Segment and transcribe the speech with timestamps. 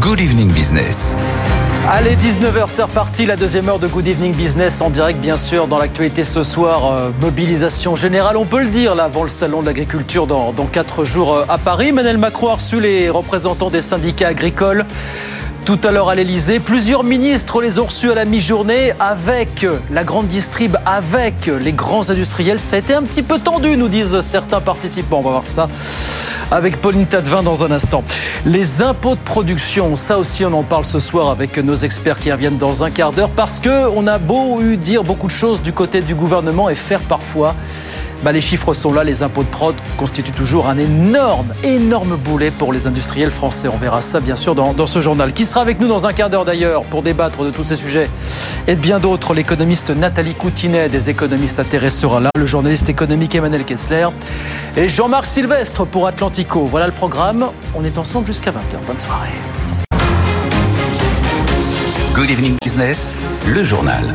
[0.00, 1.16] Good Evening Business.
[1.88, 5.66] Allez, 19h, c'est reparti, la deuxième heure de Good Evening Business en direct, bien sûr,
[5.66, 6.92] dans l'actualité ce soir.
[6.92, 10.66] euh, mobilisation générale, on peut le dire, là, avant le salon de l'agriculture dans, dans
[10.66, 11.88] quatre jours euh, à Paris.
[11.88, 14.84] Emmanuel Macron a reçu les représentants des syndicats agricoles.
[15.68, 20.02] Tout à l'heure à l'Elysée, plusieurs ministres les ont reçus à la mi-journée avec la
[20.02, 22.58] grande distrib, avec les grands industriels.
[22.58, 25.18] Ça a été un petit peu tendu, nous disent certains participants.
[25.18, 25.68] On va voir ça
[26.50, 28.02] avec Pauline Tadevin dans un instant.
[28.46, 32.32] Les impôts de production, ça aussi on en parle ce soir avec nos experts qui
[32.32, 35.74] reviennent dans un quart d'heure parce que on a beau dire beaucoup de choses du
[35.74, 37.54] côté du gouvernement et faire parfois.
[38.22, 42.50] Bah, les chiffres sont là, les impôts de prod constituent toujours un énorme, énorme boulet
[42.50, 43.68] pour les industriels français.
[43.72, 45.32] On verra ça bien sûr dans, dans ce journal.
[45.32, 48.10] Qui sera avec nous dans un quart d'heure d'ailleurs pour débattre de tous ces sujets
[48.66, 49.34] et de bien d'autres?
[49.34, 54.08] L'économiste Nathalie Coutinet des économistes atterrés sera là, le journaliste économique Emmanuel Kessler
[54.76, 56.66] et Jean-Marc Sylvestre pour Atlantico.
[56.66, 57.46] Voilà le programme.
[57.74, 58.84] On est ensemble jusqu'à 20h.
[58.86, 59.28] Bonne soirée.
[62.14, 63.14] Good Evening Business,
[63.46, 64.12] le journal.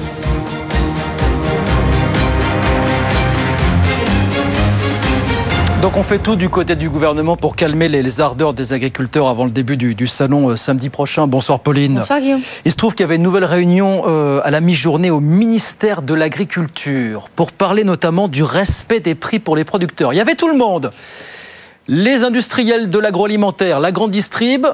[5.83, 9.27] Donc on fait tout du côté du gouvernement pour calmer les, les ardeurs des agriculteurs
[9.27, 11.27] avant le début du, du salon euh, samedi prochain.
[11.27, 11.95] Bonsoir Pauline.
[11.95, 12.39] Bonsoir Guillaume.
[12.63, 16.01] Il se trouve qu'il y avait une nouvelle réunion euh, à la mi-journée au ministère
[16.01, 20.13] de l'Agriculture pour parler notamment du respect des prix pour les producteurs.
[20.13, 20.91] Il y avait tout le monde.
[21.89, 24.67] Les industriels de l'agroalimentaire, la grande distrib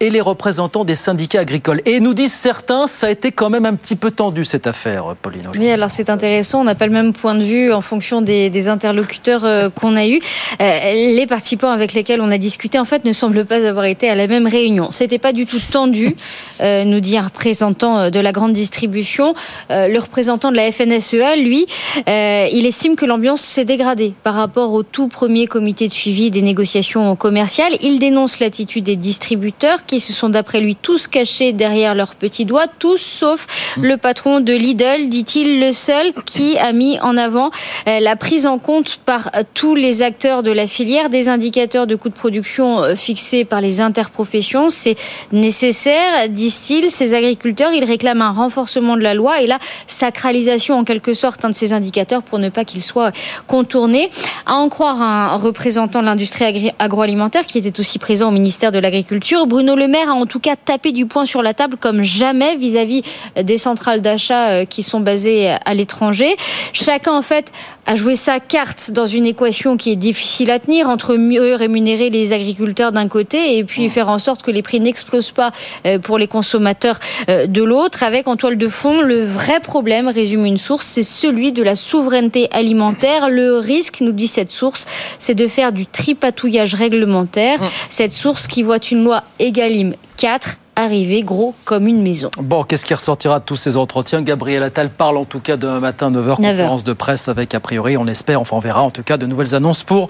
[0.00, 1.80] et les représentants des syndicats agricoles.
[1.86, 5.16] Et nous disent certains, ça a été quand même un petit peu tendu cette affaire,
[5.20, 5.48] Pauline.
[5.58, 6.60] Oui, alors c'est intéressant.
[6.60, 10.06] On n'a pas le même point de vue en fonction des, interlocuteurs euh, qu'on a
[10.06, 10.20] eus.
[10.60, 14.08] Euh, les participants avec lesquels on a discuté, en fait, ne semblent pas avoir été
[14.08, 14.88] à la même réunion.
[14.90, 16.16] C'était pas du tout tendu,
[16.60, 19.34] euh, nous dit un représentant de la grande distribution.
[19.70, 21.66] Le représentant de la FNSEA, lui,
[22.06, 26.42] il estime que l'ambiance s'est dégradée par rapport au tout premier comité de suivi des
[26.42, 27.76] négociations commerciales.
[27.80, 32.44] Il dénonce l'attitude des distributeurs qui se sont d'après lui tous cachés derrière leurs petits
[32.44, 33.46] doigts, tous sauf
[33.80, 37.50] le patron de Lidl, dit-il, le seul qui a mis en avant
[37.88, 41.96] euh, la prise en compte par tous les acteurs de la filière des indicateurs de
[41.96, 44.70] coûts de production euh, fixés par les interprofessions.
[44.70, 44.96] C'est
[45.32, 46.90] nécessaire, disent-ils.
[46.90, 51.46] Ces agriculteurs, ils réclament un renforcement de la loi et la sacralisation en quelque sorte
[51.46, 53.12] de ces indicateurs pour ne pas qu'ils soient
[53.46, 54.10] contournés.
[54.46, 58.78] À en croire un représentant de l'industrie agroalimentaire qui était aussi présent au ministère de
[58.78, 62.02] l'Agriculture, Bruno Le Maire a en tout cas tapé du poing sur la table comme
[62.02, 63.02] jamais vis-à-vis
[63.40, 66.36] des centrales d'achat euh, qui sont basées à l'étranger.
[66.72, 67.52] Chacun en fait
[67.86, 72.10] a joué sa carte dans une équation qui est difficile à tenir entre mieux rémunérer
[72.10, 75.52] les agriculteurs d'un côté et puis faire en sorte que les prix n'explosent pas
[75.84, 76.98] euh, pour les consommateurs
[77.28, 81.02] euh, de l'autre, avec en toile de fond le vrai problème, résume une source, c'est
[81.02, 83.28] celui de la souveraineté alimentaire.
[83.28, 84.86] Le risque, nous dit cette source,
[85.18, 87.60] c'est de faire du tripatouillage réglementaire.
[87.88, 89.22] Cette source qui voit une loi
[89.66, 92.30] Egalim 4 arriver gros comme une maison.
[92.38, 94.22] Bon, qu'est-ce qui ressortira de tous ces entretiens?
[94.22, 96.36] Gabriel Attal parle en tout cas demain matin 9h, 9h.
[96.36, 99.26] conférence de presse avec a priori, on l'espère, enfin on verra en tout cas de
[99.26, 100.08] nouvelles annonces pour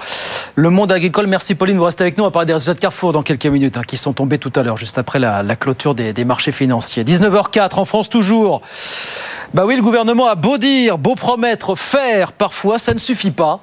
[0.56, 1.26] le monde agricole.
[1.26, 3.46] Merci Pauline, vous restez avec nous, on va parler des résultats de Carrefour dans quelques
[3.46, 6.24] minutes, hein, qui sont tombés tout à l'heure, juste après la, la clôture des, des
[6.24, 7.04] marchés financiers.
[7.04, 8.60] 19h04 en France toujours.
[9.54, 13.60] Bah oui, le gouvernement a beau dire, beau promettre, faire, parfois ça ne suffit pas.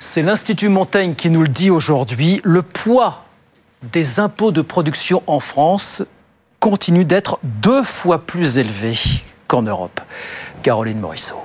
[0.00, 2.40] C'est l'Institut Montaigne qui nous le dit aujourd'hui.
[2.42, 3.20] Le poids
[3.92, 6.02] des impôts de production en France
[6.60, 8.94] continue d'être deux fois plus élevé
[9.46, 10.00] qu'en Europe.
[10.62, 11.42] Caroline Morisseau.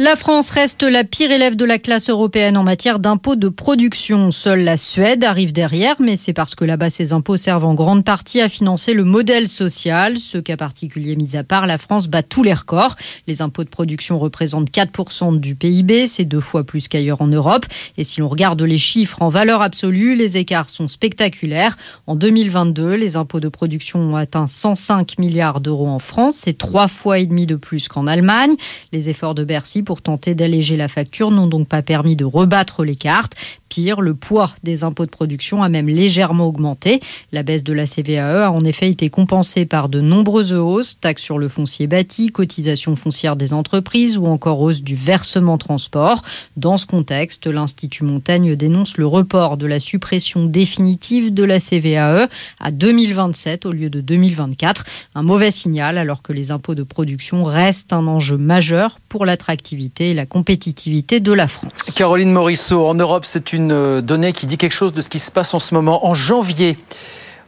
[0.00, 4.30] La France reste la pire élève de la classe européenne en matière d'impôts de production.
[4.30, 8.04] Seule la Suède arrive derrière, mais c'est parce que là-bas, ces impôts servent en grande
[8.04, 10.16] partie à financer le modèle social.
[10.16, 12.94] Ce cas particulier mis à part, la France bat tous les records.
[13.26, 17.66] Les impôts de production représentent 4% du PIB, c'est deux fois plus qu'ailleurs en Europe.
[17.96, 21.76] Et si l'on regarde les chiffres en valeur absolue, les écarts sont spectaculaires.
[22.06, 26.86] En 2022, les impôts de production ont atteint 105 milliards d'euros en France, c'est trois
[26.86, 28.54] fois et demi de plus qu'en Allemagne.
[28.92, 32.84] Les efforts de Bercy pour tenter d'alléger la facture n'ont donc pas permis de rebattre
[32.84, 33.32] les cartes.
[33.68, 37.00] Pire, le poids des impôts de production a même légèrement augmenté.
[37.32, 41.22] La baisse de la CVAE a en effet été compensée par de nombreuses hausses, taxes
[41.22, 46.22] sur le foncier bâti, cotisation foncière des entreprises ou encore hausse du versement transport.
[46.56, 52.28] Dans ce contexte, l'Institut Montaigne dénonce le report de la suppression définitive de la CVAE
[52.60, 54.84] à 2027 au lieu de 2024.
[55.14, 60.10] Un mauvais signal alors que les impôts de production restent un enjeu majeur pour l'attractivité
[60.10, 61.72] et la compétitivité de la France.
[61.96, 65.18] Caroline Morisseau, en Europe, c'est une une donnée qui dit quelque chose de ce qui
[65.18, 66.06] se passe en ce moment.
[66.06, 66.78] En janvier,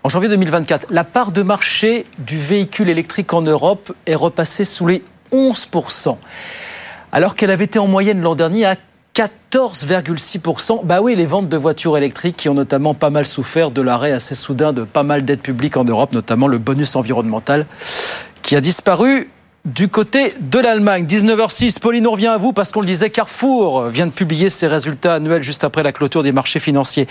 [0.05, 4.87] en janvier 2024, la part de marché du véhicule électrique en Europe est repassée sous
[4.87, 5.03] les
[5.33, 6.19] 11%,
[7.13, 8.77] alors qu'elle avait été en moyenne l'an dernier à
[9.15, 10.85] 14,6%.
[10.85, 14.13] Bah oui, les ventes de voitures électriques qui ont notamment pas mal souffert de l'arrêt
[14.13, 17.67] assez soudain de pas mal d'aides publiques en Europe, notamment le bonus environnemental
[18.43, 19.31] qui a disparu
[19.65, 21.05] du côté de l'Allemagne.
[21.05, 24.67] 19h06, Pauline, on revient à vous parce qu'on le disait, Carrefour vient de publier ses
[24.67, 27.07] résultats annuels juste après la clôture des marchés financiers.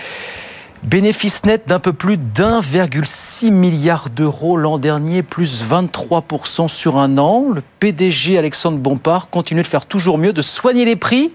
[0.83, 7.49] Bénéfice net d'un peu plus d'1,6 milliard d'euros l'an dernier, plus 23% sur un an.
[7.53, 11.33] Le PDG Alexandre Bompard continue de faire toujours mieux, de soigner les prix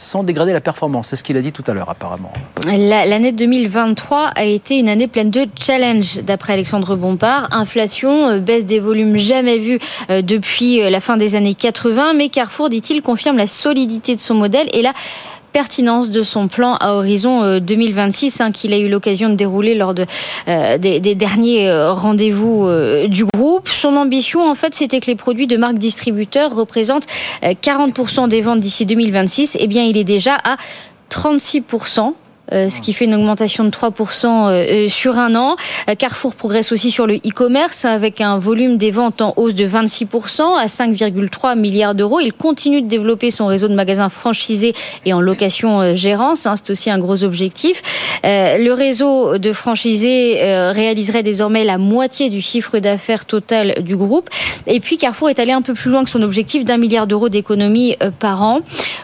[0.00, 1.08] sans dégrader la performance.
[1.08, 2.32] C'est ce qu'il a dit tout à l'heure, apparemment.
[2.66, 7.48] L'année 2023 a été une année pleine de challenges, d'après Alexandre Bompard.
[7.52, 12.14] Inflation, euh, baisse des volumes jamais vus euh, depuis euh, la fin des années 80,
[12.14, 14.94] mais Carrefour, dit-il, confirme la solidité de son modèle et la
[15.52, 19.94] pertinence de son plan à horizon 2026 hein, qu'il a eu l'occasion de dérouler lors
[19.94, 20.06] de,
[20.46, 22.68] des, des, derniers rendez-vous
[23.08, 23.68] du groupe.
[23.68, 27.06] Son ambition, en fait, c'était que les produits de marque distributeur représentent
[27.42, 29.56] 40% des ventes d'ici 2026.
[29.60, 30.56] Eh bien, il est déjà à
[31.10, 32.14] 36%.
[32.52, 35.56] Euh, ce qui fait une augmentation de 3% euh, sur un an.
[35.88, 39.66] Euh, Carrefour progresse aussi sur le e-commerce avec un volume des ventes en hausse de
[39.66, 42.18] 26% à 5,3 milliards d'euros.
[42.18, 44.74] Il continue de développer son réseau de magasins franchisés
[45.04, 46.46] et en location gérance.
[46.46, 47.82] Hein, c'est aussi un gros objectif.
[48.24, 50.38] Le réseau de franchisés
[50.72, 54.28] réaliserait désormais la moitié du chiffre d'affaires total du groupe.
[54.66, 57.28] Et puis Carrefour est allé un peu plus loin que son objectif d'un milliard d'euros
[57.28, 58.60] d'économie par an.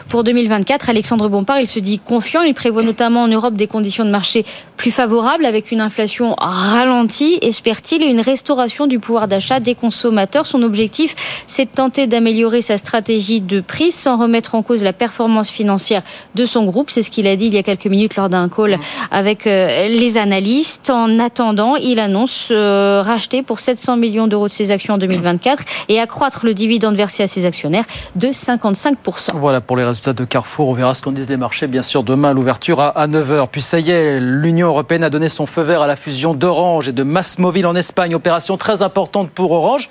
[0.09, 2.41] Pour 2024, Alexandre Bompard, il se dit confiant.
[2.41, 4.45] Il prévoit notamment en Europe des conditions de marché
[4.75, 10.45] plus favorables avec une inflation ralentie, espère-t-il, et une restauration du pouvoir d'achat des consommateurs.
[10.45, 11.15] Son objectif,
[11.47, 16.01] c'est de tenter d'améliorer sa stratégie de prix sans remettre en cause la performance financière
[16.35, 16.91] de son groupe.
[16.91, 18.77] C'est ce qu'il a dit il y a quelques minutes lors d'un call
[19.11, 20.89] avec euh, les analystes.
[20.89, 25.63] En attendant, il annonce euh, racheter pour 700 millions d'euros de ses actions en 2024
[25.89, 27.85] et accroître le dividende versé à ses actionnaires
[28.15, 29.31] de 55%.
[29.35, 30.69] Voilà pour les résultats de Carrefour.
[30.69, 33.26] On verra ce qu'en disent les marchés, bien sûr, demain à l'ouverture à 9h.
[33.51, 36.87] Puis ça y est, l'Union européenne a donné son feu vert à la fusion d'Orange
[36.87, 38.15] et de Massmobile en Espagne.
[38.15, 39.89] Opération très importante pour Orange.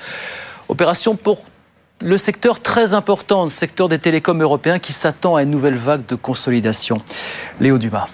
[0.68, 1.44] Opération pour
[2.02, 6.04] le secteur très important, le secteur des télécoms européens qui s'attend à une nouvelle vague
[6.06, 7.00] de consolidation.
[7.60, 8.08] Léo Dumas.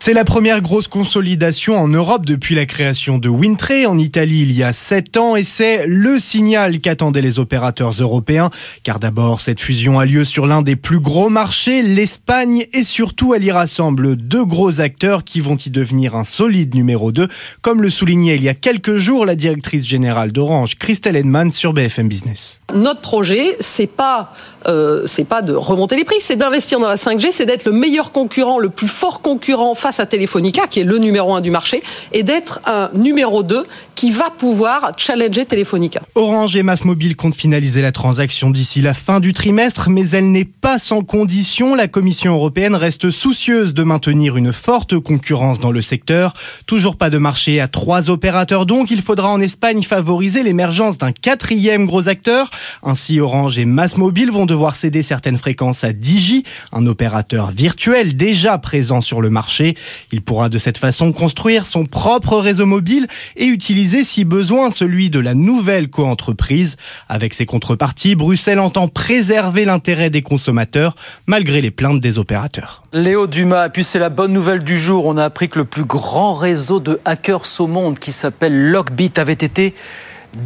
[0.00, 4.52] C'est la première grosse consolidation en Europe depuis la création de Wintray en Italie il
[4.52, 8.50] y a 7 ans et c'est le signal qu'attendaient les opérateurs européens
[8.84, 13.34] car d'abord cette fusion a lieu sur l'un des plus gros marchés, l'Espagne et surtout
[13.34, 17.26] elle y rassemble deux gros acteurs qui vont y devenir un solide numéro 2
[17.60, 21.72] comme le soulignait il y a quelques jours la directrice générale d'Orange Christelle Edman sur
[21.72, 22.60] BFM Business.
[22.72, 24.32] Notre projet c'est pas
[24.66, 28.12] euh, pas de remonter les prix, c'est d'investir dans la 5G, c'est d'être le meilleur
[28.12, 31.82] concurrent, le plus fort concurrent à Telefonica, qui est le numéro un du marché,
[32.12, 36.00] et d'être un numéro 2 qui va pouvoir challenger Telefonica.
[36.14, 40.44] Orange et Massmobile comptent finaliser la transaction d'ici la fin du trimestre, mais elle n'est
[40.44, 41.74] pas sans condition.
[41.74, 46.34] La Commission européenne reste soucieuse de maintenir une forte concurrence dans le secteur.
[46.66, 51.12] Toujours pas de marché à trois opérateurs, donc il faudra en Espagne favoriser l'émergence d'un
[51.12, 52.50] quatrième gros acteur.
[52.82, 58.58] Ainsi, Orange et Massmobile vont devoir céder certaines fréquences à Digi, un opérateur virtuel déjà
[58.58, 59.74] présent sur le marché.
[60.12, 65.10] Il pourra de cette façon construire son propre réseau mobile et utiliser si besoin celui
[65.10, 66.76] de la nouvelle coentreprise.
[67.08, 72.82] Avec ses contreparties, Bruxelles entend préserver l'intérêt des consommateurs malgré les plaintes des opérateurs.
[72.92, 75.06] Léo Dumas, et puis c'est la bonne nouvelle du jour.
[75.06, 79.12] On a appris que le plus grand réseau de hackers au monde qui s'appelle Lockbit
[79.16, 79.74] avait été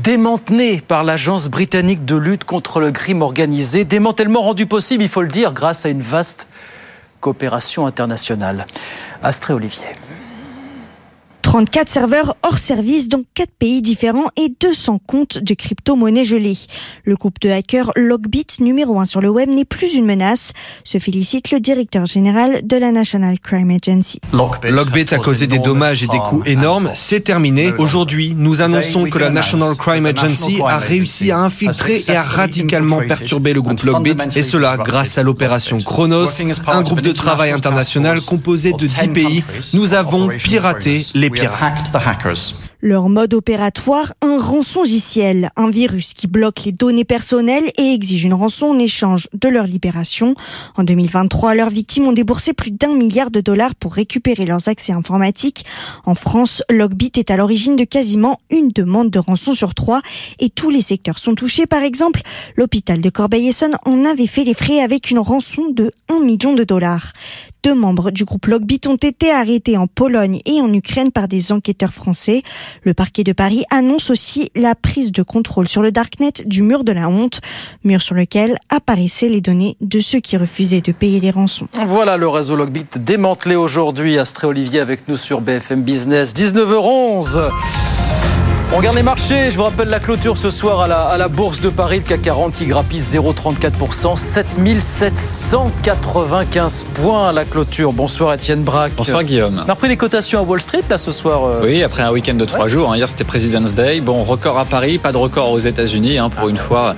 [0.02, 3.84] démantelé par l'agence britannique de lutte contre le crime organisé.
[3.84, 6.48] Démantèlement rendu possible, il faut le dire, grâce à une vaste
[7.22, 8.66] coopération internationale.
[9.22, 9.94] Astré Olivier.
[11.52, 16.56] 34 serveurs hors service dans 4 pays différents et 200 comptes de crypto-monnaies gelées.
[17.04, 20.96] Le groupe de hackers Logbit, numéro 1 sur le web, n'est plus une menace, se
[20.96, 24.18] félicite le directeur général de la National Crime Agency.
[24.32, 26.90] Logbit a causé des dommages et des coûts énormes.
[26.94, 27.74] C'est terminé.
[27.76, 33.00] Aujourd'hui, nous annonçons que la National Crime Agency a réussi à infiltrer et à radicalement
[33.06, 36.28] perturber le groupe Logbit, et cela grâce à l'opération Chronos,
[36.66, 39.44] un groupe de travail international composé de 10 pays.
[39.74, 41.90] Nous avons piraté les pirates.
[42.80, 48.34] Leur mode opératoire, un rançongiciel, un virus qui bloque les données personnelles et exige une
[48.34, 50.36] rançon en échange de leur libération.
[50.76, 54.92] En 2023, leurs victimes ont déboursé plus d'un milliard de dollars pour récupérer leurs accès
[54.92, 55.64] informatiques.
[56.04, 60.00] En France, Logbit est à l'origine de quasiment une demande de rançon sur trois
[60.38, 61.66] et tous les secteurs sont touchés.
[61.66, 62.22] Par exemple,
[62.56, 66.62] l'hôpital de Corbeil-Essonne en avait fait les frais avec une rançon de 1 million de
[66.62, 67.12] dollars.
[67.64, 71.52] Deux membres du groupe Logbit ont été arrêtés en Pologne et en Ukraine par des
[71.52, 72.42] enquêteurs français.
[72.82, 76.82] Le parquet de Paris annonce aussi la prise de contrôle sur le darknet du mur
[76.82, 77.40] de la honte,
[77.84, 81.68] mur sur lequel apparaissaient les données de ceux qui refusaient de payer les rançons.
[81.86, 84.18] Voilà le réseau Logbit démantelé aujourd'hui.
[84.18, 88.11] Astré Olivier avec nous sur BFM Business, 19h11.
[88.74, 89.50] On regarde les marchés.
[89.50, 92.04] Je vous rappelle la clôture ce soir à la, à la Bourse de Paris, le
[92.04, 97.92] CAC 40 qui grappille 0,34%, 7795 points à la clôture.
[97.92, 98.92] Bonsoir Étienne Braque.
[98.96, 99.62] Bonsoir Guillaume.
[99.66, 101.44] On a repris les cotations à Wall Street là ce soir.
[101.44, 101.60] euh.
[101.64, 102.90] Oui, après un week-end de trois jours.
[102.90, 102.96] hein.
[102.96, 104.00] Hier c'était President's Day.
[104.00, 106.16] Bon, record à Paris, pas de record aux États-Unis.
[106.16, 106.30] hein.
[106.30, 106.94] Pour une fois,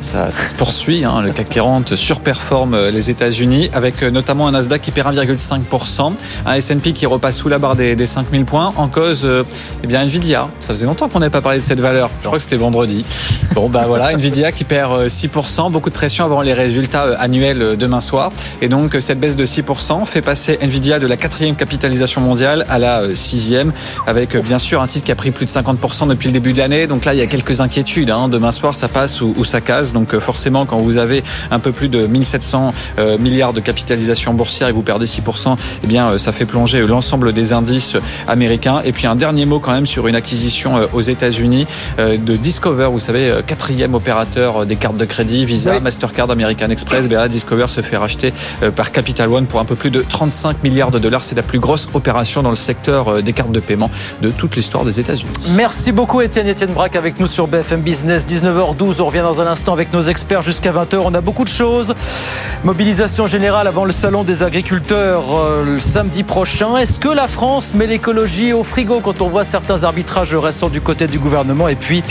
[0.00, 1.04] ça, ça se poursuit.
[1.04, 1.20] hein.
[1.20, 6.14] Le CAC 40 surperforme euh, les États-Unis avec euh, notamment un Nasdaq qui perd 1,5%,
[6.46, 8.72] un S&P qui repasse sous la barre des, des 5000 points.
[8.76, 9.44] En cause, euh,
[9.84, 10.48] eh bien Nvidia.
[10.58, 12.10] Ça faisait longtemps qu'on n'avait pas parlé de cette valeur.
[12.22, 13.04] Je crois que c'était vendredi.
[13.54, 15.70] Bon, bah voilà, Nvidia qui perd euh, 6%.
[15.70, 18.30] Beaucoup de pression avant les résultats euh, annuels euh, demain soir.
[18.62, 22.66] Et donc euh, cette baisse de 6% fait passer Nvidia de la quatrième capitalisation mondiale
[22.68, 23.72] à la euh, sixième,
[24.06, 26.52] avec euh, bien sûr un titre qui a pris plus de 50% depuis le début
[26.52, 26.86] de l'année.
[26.86, 28.10] Donc là, il y a quelques inquiétudes.
[28.10, 28.28] hein.
[28.28, 29.92] Demain soir, ça passe ou, ou ça casse.
[29.92, 34.34] Donc euh, forcément, quand vous avez un peu plus de 1700 euh, milliards de capitalisation
[34.34, 37.96] boursière et vous perdez 6%, eh bien euh, ça fait plonger l'ensemble des indices
[38.26, 38.82] américains.
[38.84, 41.66] Et puis un dernier mot quand même sur une acquisition euh, aux États-Unis
[41.98, 42.88] euh, de Discover.
[42.92, 45.80] Vous savez, euh, quatrième opérateur euh, des cartes de crédit, Visa, Oui.
[45.80, 47.08] Mastercard, American Express.
[47.08, 48.32] Ben Discover se fait racheter
[48.74, 51.22] par Capital One pour un peu plus de 35 milliards de dollars.
[51.22, 53.90] C'est la plus grosse opération dans le secteur des cartes de paiement
[54.22, 55.30] de toute l'histoire des États-Unis.
[55.56, 56.46] Merci beaucoup Étienne.
[56.46, 59.00] Étienne Braque avec nous sur BFM Business, 19h12.
[59.00, 60.96] On revient dans un instant avec nos experts jusqu'à 20h.
[61.04, 61.94] On a beaucoup de choses.
[62.64, 66.76] Mobilisation générale avant le salon des agriculteurs euh, le samedi prochain.
[66.76, 70.80] Est-ce que la France met l'écologie au frigo quand on voit certains arbitrages récents du
[70.88, 72.02] côté du gouvernement Et puis,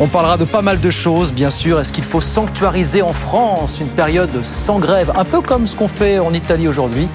[0.00, 1.78] on parlera de pas mal de choses, bien sûr.
[1.78, 5.12] Est-ce qu'il faut sanctuariser en France une période sans grève?
[5.14, 7.06] Un peu comme ce qu'on fait en Italie aujourd'hui.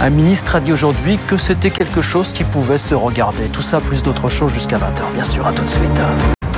[0.00, 3.48] Un ministre a dit aujourd'hui que c'était quelque chose qui pouvait se regarder.
[3.48, 5.48] Tout ça plus d'autres choses jusqu'à 20h, bien sûr.
[5.48, 6.00] À tout de suite.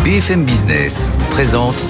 [0.05, 1.87] BFM Business présente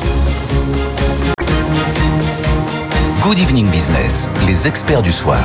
[3.22, 5.40] Good Evening Business, les experts du soir.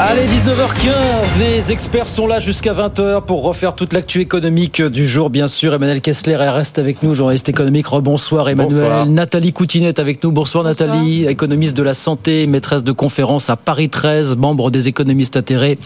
[0.00, 5.28] Allez, 19h15, les experts sont là jusqu'à 20h pour refaire toute l'actu économique du jour,
[5.28, 5.74] bien sûr.
[5.74, 7.88] Emmanuel Kessler reste avec nous, journaliste économique.
[7.88, 8.78] Rebonsoir Emmanuel.
[8.78, 9.06] Bonsoir.
[9.06, 10.30] Nathalie Coutinet est avec nous.
[10.30, 15.36] Bonsoir, Nathalie, économiste de la santé, maîtresse de conférence à Paris 13, membre des économistes
[15.36, 15.80] atterrés.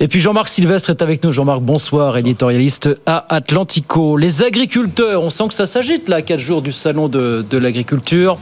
[0.00, 1.30] Et puis Jean-Marc Sylvestre est avec nous.
[1.30, 4.16] Jean-Marc, bonsoir, éditorialiste à Atlantico.
[4.16, 8.38] Les agriculteurs, on sent que ça s'agite là, 4 jours du salon de, de l'agriculture.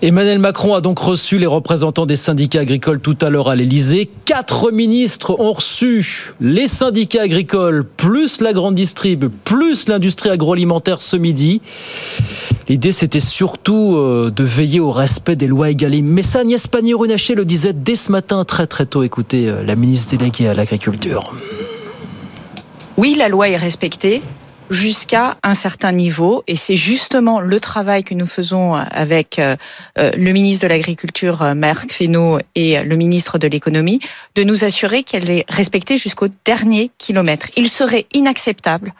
[0.00, 4.08] Emmanuel Macron a donc reçu les représentants des syndicats agricoles tout à l'heure à l'Elysée.
[4.26, 11.16] Quatre ministres ont reçu les syndicats agricoles, plus la grande distrib, plus l'industrie agroalimentaire ce
[11.16, 11.60] midi.
[12.68, 16.06] L'idée, c'était surtout euh, de veiller au respect des lois Egalim.
[16.06, 19.02] Mais ça, Agnès Pannier-Runacher le disait dès ce matin, très très tôt.
[19.02, 21.32] Écoutez, euh, la ministre déléguée à l'agriculture.
[22.96, 24.22] Oui, la loi est respectée
[24.70, 29.56] jusqu'à un certain niveau et c'est justement le travail que nous faisons avec euh,
[29.98, 34.00] euh, le ministre de l'Agriculture euh, Marc Fesneau et le ministre de l'Économie
[34.34, 37.48] de nous assurer qu'elle est respectée jusqu'au dernier kilomètre.
[37.56, 38.92] Il serait inacceptable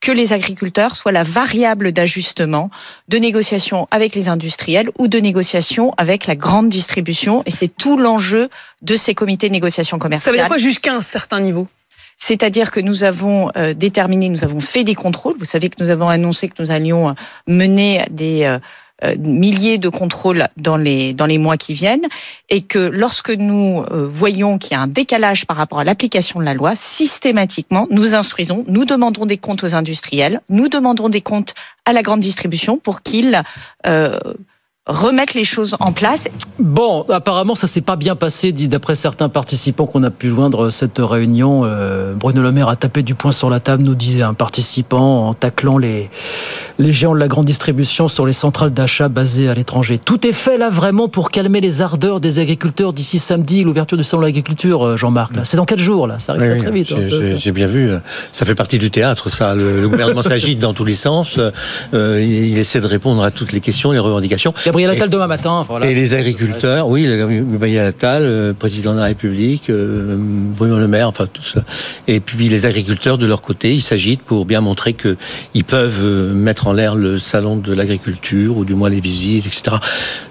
[0.00, 2.68] que les agriculteurs soient la variable d'ajustement
[3.08, 7.96] de négociation avec les industriels ou de négociation avec la grande distribution et c'est tout
[7.96, 8.50] l'enjeu
[8.82, 10.34] de ces comités de négociation Ça commerciale.
[10.34, 11.66] veut dire quoi jusqu'à un certain niveau?
[12.16, 15.34] C'est-à-dire que nous avons euh, déterminé, nous avons fait des contrôles.
[15.38, 17.12] Vous savez que nous avons annoncé que nous allions euh,
[17.46, 18.58] mener des euh,
[19.18, 22.06] milliers de contrôles dans les dans les mois qui viennent,
[22.48, 26.44] et que lorsque nous voyons qu'il y a un décalage par rapport à l'application de
[26.44, 31.54] la loi, systématiquement, nous instruisons, nous demandons des comptes aux industriels, nous demandons des comptes
[31.84, 33.42] à la grande distribution pour qu'ils
[33.86, 34.18] euh,
[34.86, 36.28] remettent les choses en place.
[36.58, 40.68] Bon, apparemment, ça s'est pas bien passé, dit d'après certains participants qu'on a pu joindre
[40.70, 41.62] cette réunion.
[41.64, 45.28] Euh, Bruno Le Maire a tapé du poing sur la table, nous disait un participant,
[45.28, 46.10] en taclant les,
[46.78, 49.98] les géants de la grande distribution sur les centrales d'achat basées à l'étranger.
[49.98, 54.04] Tout est fait là vraiment pour calmer les ardeurs des agriculteurs d'ici samedi, l'ouverture du
[54.04, 55.32] salon de l'agriculture, euh, Jean-Marc.
[55.44, 56.18] C'est dans quatre jours, là.
[56.18, 56.92] Ça arrive Oui, très, oui, vite.
[56.92, 57.34] hein.
[57.36, 57.90] j'ai- bien vu.
[58.32, 59.54] Ça fait partie du théâtre, ça.
[59.54, 61.38] Le, le gouvernement s'agite dans tous les sens.
[61.94, 64.52] Euh, il, il essaie de répondre à toutes les questions, les revendications.
[64.74, 65.64] Gabriel Attal demain matin.
[65.84, 71.08] Et les agriculteurs, oui, Gabriel Attal, euh, président de la République, euh, Bruno Le Maire,
[71.08, 71.62] enfin tout ça.
[72.08, 75.16] Et puis les agriculteurs de leur côté, ils s'agitent pour bien montrer que
[75.54, 79.46] ils peuvent euh, mettre en l'air le salon de l'agriculture ou du moins les visites,
[79.46, 79.76] etc.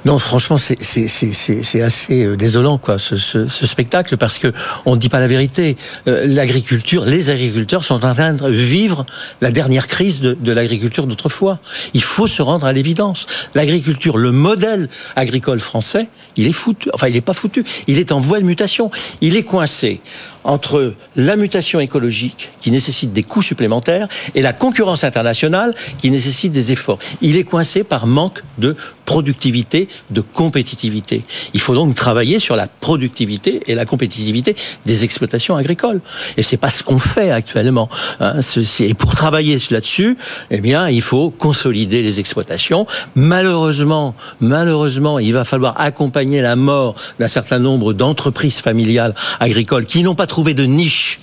[0.04, 3.16] Non, franchement, c'est assez désolant quoi ce,
[3.48, 4.52] spectacle parce que
[4.86, 5.78] on ne dit pas la vérité.
[6.06, 9.06] L'agriculture, les agriculteurs sont en train de vivre
[9.40, 11.60] la dernière crise de, de l'agriculture d'autrefois.
[11.94, 13.26] Il faut se rendre à l'évidence.
[13.56, 16.90] L'agriculture, le modèle agricole français, il est foutu.
[16.94, 17.64] Enfin, il n'est pas foutu.
[17.88, 18.92] Il est en voie de mutation.
[19.22, 20.02] Il est coincé
[20.44, 26.52] entre la mutation écologique qui nécessite des coûts supplémentaires et la concurrence internationale qui nécessite
[26.52, 27.00] des efforts.
[27.22, 28.76] Il est coincé par manque de
[29.06, 31.24] productivité, de compétitivité.
[31.54, 34.56] Il faut donc travailler sur la productivité et la compétitivité
[34.86, 36.02] des exploitations agricoles.
[36.38, 37.90] Et c'est pas ce qu'on fait actuellement.
[38.20, 38.40] Hein.
[38.80, 40.18] Et pour travailler là-dessus,
[40.52, 42.86] eh bien, il faut consolider les exploitations.
[43.16, 50.04] Malheureusement, malheureusement, il va falloir accompagner la mort d'un certain nombre d'entreprises familiales agricoles qui
[50.04, 51.20] n'ont pas trouvé de niche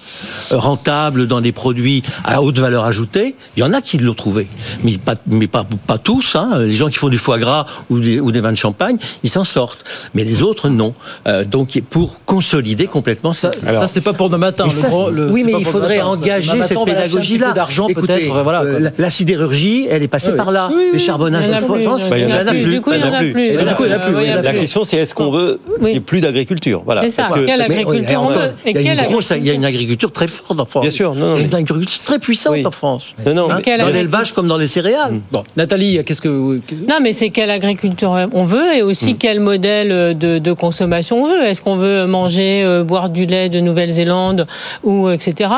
[0.51, 3.37] rentable dans des produits à haute valeur ajoutée.
[3.57, 4.49] Il y en a qui l'ont trouvé,
[4.83, 6.37] mais pas, mais pas, pas tous.
[6.37, 6.61] Hein.
[6.61, 9.31] Les gens qui font du foie gras ou des, ou des vins de champagne, ils
[9.31, 9.85] s'en sortent.
[10.15, 10.93] Mais les autres, non.
[11.27, 13.53] Euh, donc, pour consolider complètement ça.
[13.53, 14.65] ça, c'est pas pour demain matin.
[15.13, 17.53] Le oui, mais il faudrait engager cette pédagogie-là.
[17.53, 18.43] d'argent peut-être.
[18.43, 20.71] Voilà, euh, la, sidérurgie, elle est passée par là.
[20.93, 22.65] les charbonnages en France, il n'y en a plus.
[22.65, 24.43] Du coup, il n'y en a plus.
[24.43, 26.83] La question, c'est est-ce qu'on veut qu'il n'y ait plus d'agriculture?
[26.85, 27.03] Voilà.
[27.03, 27.27] C'est ça.
[27.47, 30.83] Quelle agriculture on veut Il y a une agriculture très forte en France.
[30.83, 31.13] Bien sûr.
[31.15, 33.15] Il y a une agriculture très puissante en France.
[33.25, 33.59] Dans
[33.93, 35.21] l'élevage comme dans les céréales.
[35.31, 40.17] Bon, Nathalie, qu'est-ce que Non, mais c'est quelle agriculture on veut et aussi quel modèle
[40.17, 41.45] de consommation on veut.
[41.45, 44.47] Est-ce qu'on veut manger, boire du lait de Nouvelle-Zélande
[44.83, 45.51] ou etc.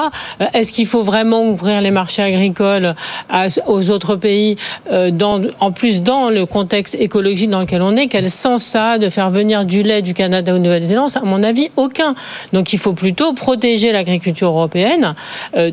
[0.55, 2.95] Est-ce qu'il faut vraiment ouvrir les marchés agricoles
[3.67, 4.57] aux autres pays
[5.13, 8.09] dans, en plus dans le contexte écologique dans lequel on est?
[8.09, 11.21] Quel sens ça a de faire venir du lait du Canada ou de Nouvelle-Zélande À
[11.25, 12.15] mon avis, aucun.
[12.53, 15.15] Donc il faut plutôt protéger l'agriculture européenne.
[15.57, 15.71] Euh,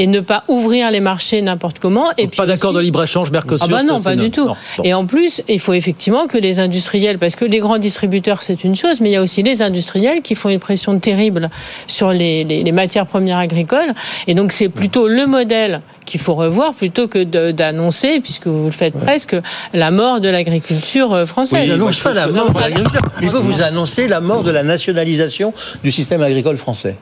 [0.00, 2.10] et ne pas ouvrir les marchés n'importe comment.
[2.16, 4.48] et puis pas d'accord de libre-échange Mercosur Ah bah non, pas du tout.
[4.82, 8.64] Et en plus, il faut effectivement que les industriels, parce que les grands distributeurs, c'est
[8.64, 11.50] une chose, mais il y a aussi les industriels qui font une pression terrible
[11.86, 13.92] sur les, les, les matières premières agricoles.
[14.26, 17.22] Et donc, c'est plutôt le modèle qu'il faut revoir plutôt que
[17.52, 19.36] d'annoncer, puisque vous le faites presque,
[19.74, 21.60] la mort de l'agriculture euh, française.
[21.64, 23.02] Oui, n'annonce pas la mort de l'agriculture.
[23.20, 25.52] Il faut vous annoncer la mort de la nationalisation
[25.84, 26.96] du système agricole français.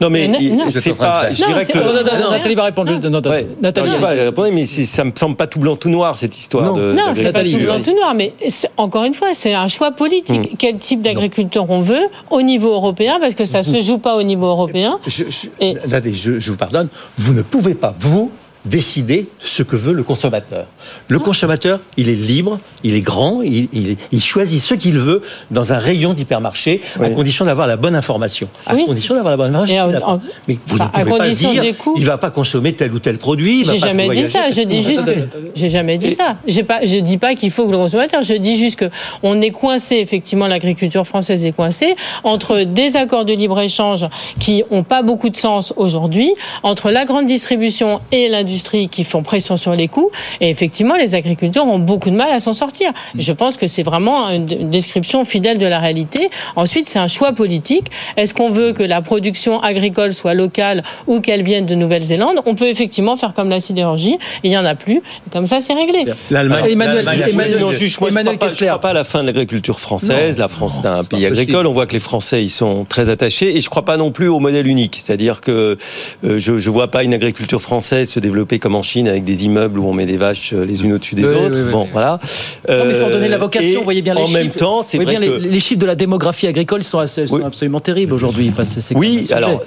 [0.00, 0.30] Non, mais
[0.70, 1.30] c'est pas.
[1.32, 2.30] Je dirais que.
[2.30, 2.92] Nathalie va répondre.
[3.60, 6.64] Nathalie va répondre, mais ça me semble pas tout blanc, tout noir cette histoire.
[6.64, 8.32] Non, non c'est pas tout blanc, tout noir, mais
[8.76, 10.52] encore une fois, c'est un choix politique.
[10.52, 10.56] Hmm.
[10.58, 14.22] Quel type d'agriculteur on veut au niveau européen, parce que ça se joue pas au
[14.22, 14.98] niveau européen.
[15.06, 18.30] Je, je, je vous pardonne, vous ne pouvez pas, vous,
[18.66, 20.66] décider ce que veut le consommateur.
[21.08, 23.68] Le consommateur, il est libre, il est grand, il,
[24.12, 28.48] il, choisit ce qu'il veut dans un rayon d'hypermarché, à condition d'avoir la bonne information.
[28.66, 30.20] À condition d'avoir la bonne information.
[30.48, 31.64] Mais vous ne pouvez pas dire,
[31.96, 33.64] il va pas consommer tel ou tel produit.
[33.64, 34.50] J'ai jamais dit ça.
[34.50, 35.10] Je dis juste,
[35.54, 36.36] j'ai jamais dit ça.
[36.66, 38.22] Pas, je dis pas qu'il faut que le consommateur.
[38.22, 38.90] Je dis juste que
[39.22, 39.96] on est coincé.
[39.96, 44.06] Effectivement, l'agriculture française est coincée entre des accords de libre échange
[44.40, 49.22] qui ont pas beaucoup de sens aujourd'hui, entre la grande distribution et l'industrie qui font
[49.22, 50.10] pression sur les coûts.
[50.40, 52.92] Et effectivement, les agriculteurs ont beaucoup de mal à s'en sortir.
[53.16, 56.28] Je pense que c'est vraiment une description fidèle de la réalité.
[56.56, 57.86] Ensuite, c'est un choix politique.
[58.16, 62.40] Est-ce qu'on veut que la production agricole soit locale ou qu'elle vienne de Nouvelle-Zélande?
[62.46, 64.18] On peut effectivement faire comme la sidérurgie.
[64.42, 65.02] Il n'y en a plus.
[65.32, 66.04] comme ça, c'est réglé.
[66.30, 66.64] L'Allemagne.
[66.70, 69.80] Emmanuel, Emmanuel, non, juste, moi, Emmanuel je ne crois, pas à la fin de l'agriculture
[69.80, 70.38] française.
[70.38, 71.66] la France est un pays agricole.
[71.66, 73.56] On voit que les Français ils sont très attachés.
[73.56, 75.00] Et je ne crois pas non plus au modèle unique.
[75.02, 75.76] C'est-à-dire que
[76.24, 79.44] euh, je ne vois pas une agriculture française se développer comme en Chine avec des
[79.44, 81.70] immeubles où on met des vaches euh, les unes au-dessus des autres.
[81.70, 82.18] bon, voilà.
[82.68, 83.80] Non, mais il faut donner la vocation.
[83.80, 84.38] Vous voyez bien les en chiffres.
[84.38, 85.36] En même temps, c'est vrai bien que...
[85.36, 86.98] les, chiffres de la démographie agricole sont,
[87.44, 88.50] absolument terribles aujourd'hui.
[88.50, 89.62] Enfin, oui, alors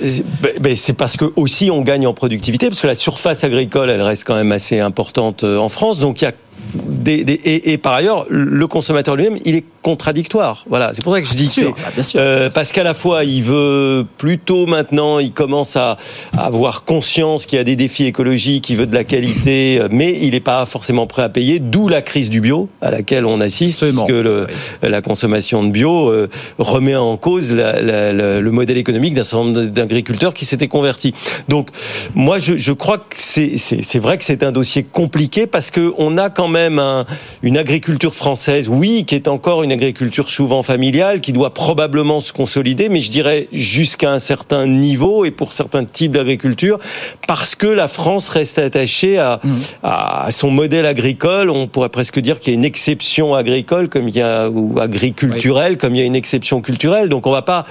[0.75, 4.23] c'est parce que aussi on gagne en productivité parce que la surface agricole, elle reste
[4.25, 5.99] quand même assez importante euh, en France.
[5.99, 6.33] Donc il y a
[6.73, 10.65] des, des, et, et, par ailleurs, le consommateur lui-même, il est contradictoire.
[10.67, 12.19] Voilà, c'est pour ça que je dis sûr, bien sûr.
[12.21, 15.97] Euh, parce qu'à la fois, il veut plutôt maintenant, il commence à,
[16.37, 20.17] à avoir conscience qu'il y a des défis écologiques, il veut de la qualité, mais
[20.21, 21.59] il n'est pas forcément prêt à payer.
[21.59, 24.47] D'où la crise du bio à laquelle on assiste, parce que le,
[24.83, 29.23] la consommation de bio euh, remet en cause la, la, la, le modèle économique d'un
[29.23, 31.13] certain nombre d'agriculteurs qui s'étaient convertis.
[31.47, 31.69] Donc,
[32.13, 36.17] moi, je, je crois que c'est vrai que c'est un dossier compliqué parce que on
[36.17, 37.05] a quand même un,
[37.41, 42.33] une agriculture française, oui, qui est encore une agriculture souvent familiale, qui doit probablement se
[42.33, 46.79] consolider, mais je dirais jusqu'à un certain niveau et pour certains types d'agriculture,
[47.27, 49.49] parce que la France reste attachée à, mmh.
[49.83, 51.49] à, son modèle agricole.
[51.49, 54.79] On pourrait presque dire qu'il y a une exception agricole comme il y a ou
[54.79, 55.77] agriculturelle oui.
[55.77, 57.09] comme il y a une exception culturelle.
[57.09, 57.65] Donc on va pas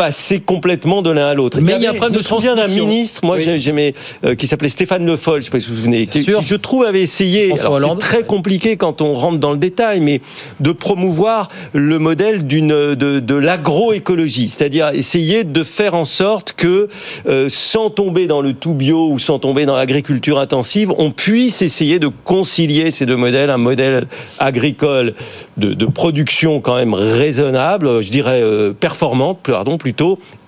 [0.00, 1.58] passer complètement de l'un à l'autre.
[1.60, 2.86] Mais il y a je de souviens d'un transmission.
[2.86, 3.42] ministre, moi Oui.
[3.44, 3.92] j'ai- j'aimais,
[4.24, 6.54] euh, qui s'appelait Stéphane Le Foll, je sais pas si vous vous souvenez, qui, je
[6.54, 10.22] trouve avait essayé, c'est très compliqué quand on rentre dans le détail, mais
[10.58, 16.88] de promouvoir le modèle d'une de, de l'agroécologie, c'est-à-dire essayer de faire en sorte que
[17.28, 21.60] euh, sans tomber dans le tout bio ou sans tomber dans l'agriculture intensive, on puisse
[21.60, 24.06] essayer de concilier ces deux modèles, un modèle
[24.38, 25.12] agricole
[25.58, 29.76] de, de production quand même raisonnable, je dirais euh, performante, pardon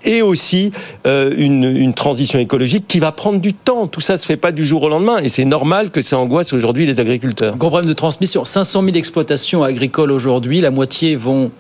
[0.05, 0.73] et aussi
[1.07, 3.87] euh, une, une transition écologique qui va prendre du temps.
[3.87, 6.53] Tout ça se fait pas du jour au lendemain, et c'est normal que ça angoisse
[6.53, 7.57] aujourd'hui les agriculteurs.
[7.57, 8.45] Gros problème de transmission.
[8.45, 11.51] 500 000 exploitations agricoles aujourd'hui, la moitié vont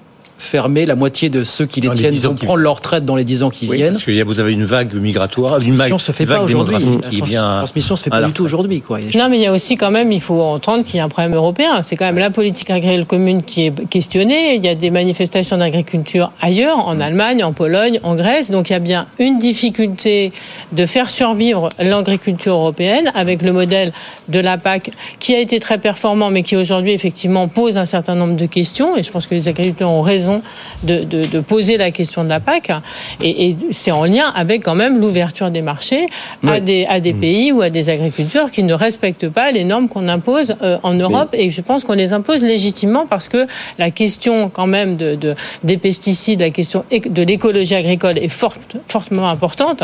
[0.42, 3.04] fermer, la moitié de ceux qui les Dans tiennent 10 ans vont prendre leur retraite
[3.04, 3.92] dans les 10 ans qui Oui, viennent.
[3.92, 6.38] parce que y a- vous avez une vague migratoire, une transmission vague, se fait vague
[6.38, 6.76] pas aujourd'hui.
[6.78, 7.56] démographique La vient.
[7.58, 8.82] transmission se fait pas du tout aujourd'hui.
[9.14, 11.08] Non, mais il y a aussi quand même, il faut entendre qu'il y a un
[11.08, 11.80] problème européen.
[11.82, 14.56] C'est quand même la politique agricole commune qui est questionnée.
[14.56, 18.50] Il y a des manifestations d'agriculture ailleurs, en Allemagne, en Pologne, en Grèce.
[18.50, 20.32] Donc il y a bien une difficulté
[20.72, 23.92] de faire survivre l'agriculture européenne avec le modèle
[24.28, 28.14] de la PAC qui a été très performant, mais qui aujourd'hui effectivement pose un certain
[28.14, 28.96] nombre de questions.
[28.96, 30.31] Et je pense que les agriculteurs ont raison
[30.82, 32.70] de, de- de poser la question de la PAC.
[33.22, 36.06] Et, et c'est en lien avec quand même l'ouverture des marchés
[36.46, 39.88] à des, à des pays ou à des agriculteurs qui ne respectent pas les normes
[39.88, 41.30] qu'on impose euh, en Europe.
[41.32, 43.46] Et je pense qu'on les impose légitimement parce que
[43.78, 48.76] la question quand même de, de- des pesticides, la question de l'écologie agricole est forte,
[48.88, 49.82] fortement importante.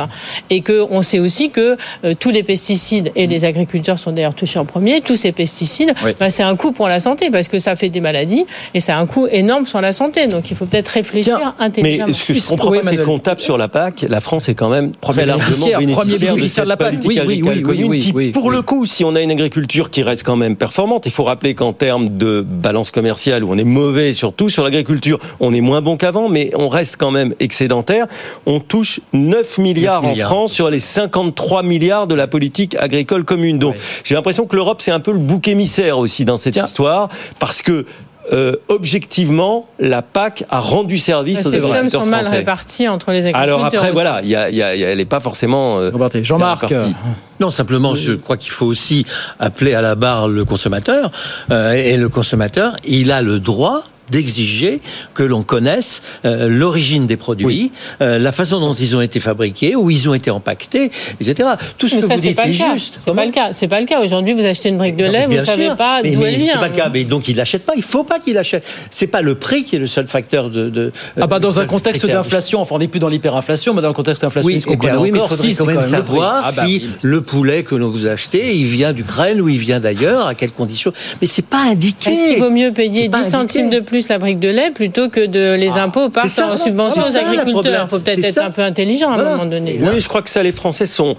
[0.51, 4.35] et que on sait aussi que euh, tous les pesticides, et les agriculteurs sont d'ailleurs
[4.35, 6.13] touchés en premier, tous ces pesticides, Oui.
[6.19, 8.97] bah, c'est un coût pour la santé parce que ça fait des maladies et ça
[8.97, 10.27] a un coût énorme sur la santé.
[10.27, 12.07] Donc il faut peut-être réfléchir Mais intelligemment.
[12.13, 14.07] ce que je Puisque- comprends oui, pas, c'est qu'on tape sur la PAC.
[14.09, 16.89] La France est quand même très largement bénéficiaire, de bénéficiaire de la cette PAC.
[16.89, 20.03] politique Oui, agricole oui, commune qui, pour le coup, si on a une agriculture qui
[20.03, 23.65] reste quand même performante, il faut rappeler qu'en termes de balance commerciale, où on est
[23.65, 28.07] mauvais surtout sur l'agriculture, on est moins bon qu'avant, mais on reste quand même excédentaire.
[28.47, 30.33] On touche 9 milliards, 9 milliards.
[30.33, 33.59] en France sur les 53 milliards de la politique agricole commune.
[33.59, 37.09] Donc, j'ai l'impression que l'Europe, c'est un peu le bouc émissaire aussi dans cette histoire,
[37.39, 37.87] parce que
[38.33, 42.37] euh, objectivement, la PAC a rendu service aux Ces sommes agriculteurs sont mal français.
[42.39, 43.43] réparties entre les agriculteurs.
[43.43, 45.21] Alors après, voilà, il y a- il y a- il y a- elle n'est pas
[45.21, 45.79] forcément.
[45.79, 45.91] euh.
[46.23, 46.95] Jean-Marc, répartie.
[47.41, 49.05] Non, simplement, je crois qu'il faut aussi
[49.39, 51.11] appeler à la barre le consommateur.
[51.51, 54.81] Euh, et le consommateur, il a le droit d'exiger
[55.15, 59.77] que l'on connaisse euh, l'origine des produits, euh, la façon dont ils ont été fabriqués,
[59.77, 60.91] où ils ont été empaquetés,
[61.21, 61.51] etc.
[61.79, 62.73] Tout ce Mais que ça, vous dites pas le est cas.
[62.75, 62.95] juste.
[62.99, 63.53] C'est pas le cas.
[63.53, 64.01] C'est pas le cas.
[64.01, 65.77] Aujourd'hui, vous achetez une brique de Non, lait, mais vous ne savez sûr.
[65.77, 66.55] pas d'où elle vient.
[66.55, 66.91] C'est pas le cas.
[66.93, 67.73] Mais donc il l'achète pas.
[67.77, 68.65] Il faut pas qu'il l'achète.
[68.91, 70.69] C'est pas le prix qui est le seul facteur de.
[70.71, 73.83] de Ah bah dans le un contexte d'inflation, enfin on n'est plus dans l'hyperinflation, mais
[73.83, 75.59] dans le contexte Oui, inflationniste eh qu'on bien connaît oui, mais il encore, faudrait si,
[75.59, 76.91] quand même le savoir Ah bah si oui.
[77.03, 80.53] le poulet que l'on vous achetez, il vient d'Ukraine ou il vient d'ailleurs, à quelles
[80.53, 80.93] conditions.
[81.21, 82.11] Mais c'est pas indiqué.
[82.11, 83.81] Est-ce qu'il vaut mieux payer C'est pas 10 centimes indiqué.
[83.81, 87.03] de plus la brique de lait plutôt que de les impôts partent ça, en subvention
[87.03, 87.87] aux agriculteurs.
[87.87, 89.79] Il faut peut-être être un peu intelligent à un moment donné.
[89.81, 91.17] Oui, je crois que ça, les Français sont.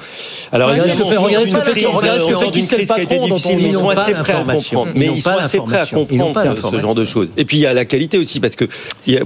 [0.51, 3.89] Alors, Regardez ce que fait- regardez ce que fait- qui c'est le patron ils sont
[3.89, 4.91] assez prêts à comprendre.
[4.95, 7.31] Ils Mais ils sont assez prêts à comprendre ce- genre de choses.
[7.37, 8.65] Et puis il y a la qualité aussi, parce que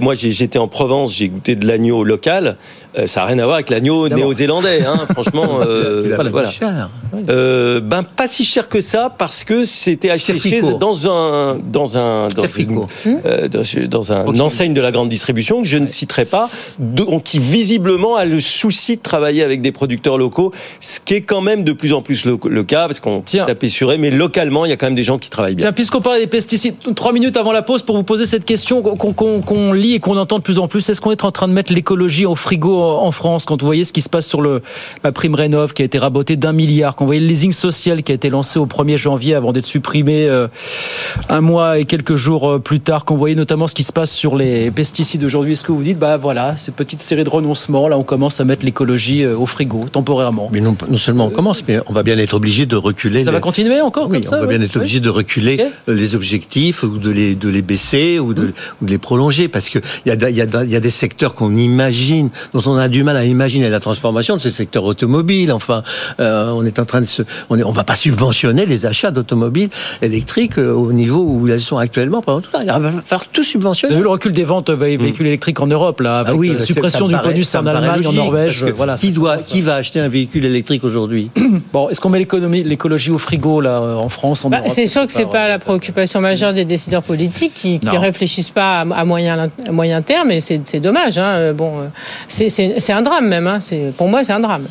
[0.00, 2.56] moi j'étais en Provence, j'ai goûté de l'agneau local.
[2.96, 5.58] Euh, ça n'a rien à voir avec l'agneau néo-zélandais, hein, franchement.
[5.66, 6.50] euh, pas voilà.
[6.50, 6.90] cher.
[7.28, 12.28] Euh, ben pas si cher que ça parce que c'était acheté dans un dans un
[12.28, 12.86] dans Serpico.
[13.04, 16.48] une, euh, dans, un une enseigne de la grande distribution que je ne citerai pas
[16.78, 21.20] donc qui visiblement a le souci de travailler avec des producteurs locaux ce qui est
[21.20, 24.64] quand même de plus en plus le, le cas parce qu'on tapait sur mais localement
[24.64, 25.66] il y a quand même des gens qui travaillent bien.
[25.66, 28.82] Tiens, puisqu'on parlait des pesticides, trois minutes avant la pause pour vous poser cette question
[28.82, 30.88] qu'on qu'on- qu'on lit et qu'on entend de plus en plus.
[30.88, 33.84] Est-ce qu'on est en train de mettre l'écologie au frigo en France quand vous voyez
[33.84, 34.62] ce qui se passe sur le
[35.02, 38.02] ma prime rénov qui a été rabotée d'un milliard, quand vous voyez le leasing social
[38.02, 40.48] qui a été lancé au 1er janvier avant d'être supprimé euh,
[41.28, 43.92] un mois et quelques jours euh, plus tard, quand vous voyez notamment ce qui se
[43.92, 47.30] passe sur les pesticides aujourd'hui, est-ce que vous dites bah voilà, ces petites séries de
[47.30, 50.48] renoncements là, on commence à mettre l'écologie euh, au frigo temporairement?
[50.52, 53.20] Mais non, non seulement on commence, mais on va bien être obligé de reculer.
[53.24, 55.08] Ça les- va continuer encore Oui, comme ça on va ouais bien être obligé de
[55.10, 58.98] reculer euh, les objectifs ou de les, de les baisser ou de, ou de les
[58.98, 62.62] prolonger parce que il y a, y, a, y a des secteurs qu'on imagine, dont
[62.66, 65.50] on a du mal à imaginer la transformation de ces secteurs automobiles.
[65.52, 65.82] Enfin,
[66.20, 69.10] euh, on est en train de se, on, est, on va pas subventionner les achats
[69.10, 69.70] d'automobiles
[70.02, 72.22] électriques au niveau où elles sont actuellement.
[72.22, 73.92] Pendant tout ça, il va falloir tout Vous subventionner.
[73.94, 76.48] avez vu le recul des ventes euh, véhicules électriques en Europe, là, avec Ah oui,
[76.48, 78.64] la bah, c'est- suppression du paraît- bonus en Allemagne, en Norvège.
[78.76, 81.30] Voilà, qui, doit, qui va acheter un véhicule électrique aujourd'hui
[81.72, 84.86] Bon, est-ce qu'on met l'économie, l'écologie au frigo là euh, en France, en Bah, c'est
[84.86, 88.00] sûr que c'est pas la préoccupation majeure des décideurs politiques qui, Non.
[88.00, 91.18] réfléchissent pas à, moyen, à moyen terme et c'est c'est dommage.
[91.18, 91.24] Hein.
[91.36, 91.84] Euh, Bon, euh,
[92.28, 93.46] c'est- c'est c'est un drame même.
[93.46, 93.58] Hein.
[93.60, 94.66] C'est- Pour moi, c'est un drame.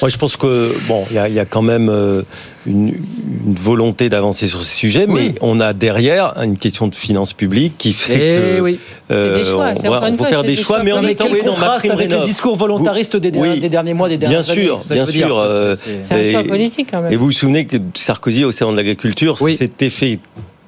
[0.00, 2.22] Moi, je pense que bon, il y a, a, y a, quand même euh,
[2.68, 5.32] une, une, volonté d'avancer sur ces sujets, oui.
[5.32, 8.78] mais on a derrière une question de finances publiques qui fait Et que oui.
[9.10, 11.88] euh, choix, on, va, on faut faire des choix, mais en étant dans ma contraste
[11.88, 13.58] prime avec discours volontaristes des, Oui.
[13.60, 14.62] des derniers mois, des Bien dernières années.
[14.64, 15.38] sûr, bien sûr.
[15.38, 17.12] euh, C'est- C'est un et- choix politique quand même.
[17.12, 20.18] Et vous vous souvenez que Sarkozy, au sein de l'agriculture, s'était fait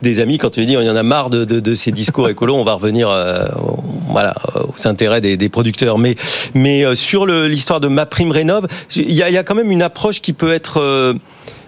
[0.02, 2.30] des amis quand il dit il y en a marre de, de, de ces discours
[2.30, 3.44] écolos, on va revenir euh,
[4.08, 5.98] voilà, aux intérêts des, des producteurs.
[5.98, 6.14] Mais,
[6.54, 9.54] mais euh, sur l'histoire de ma prime rénov, il y a, il y a quand
[9.54, 11.12] même une approche qui peut être euh,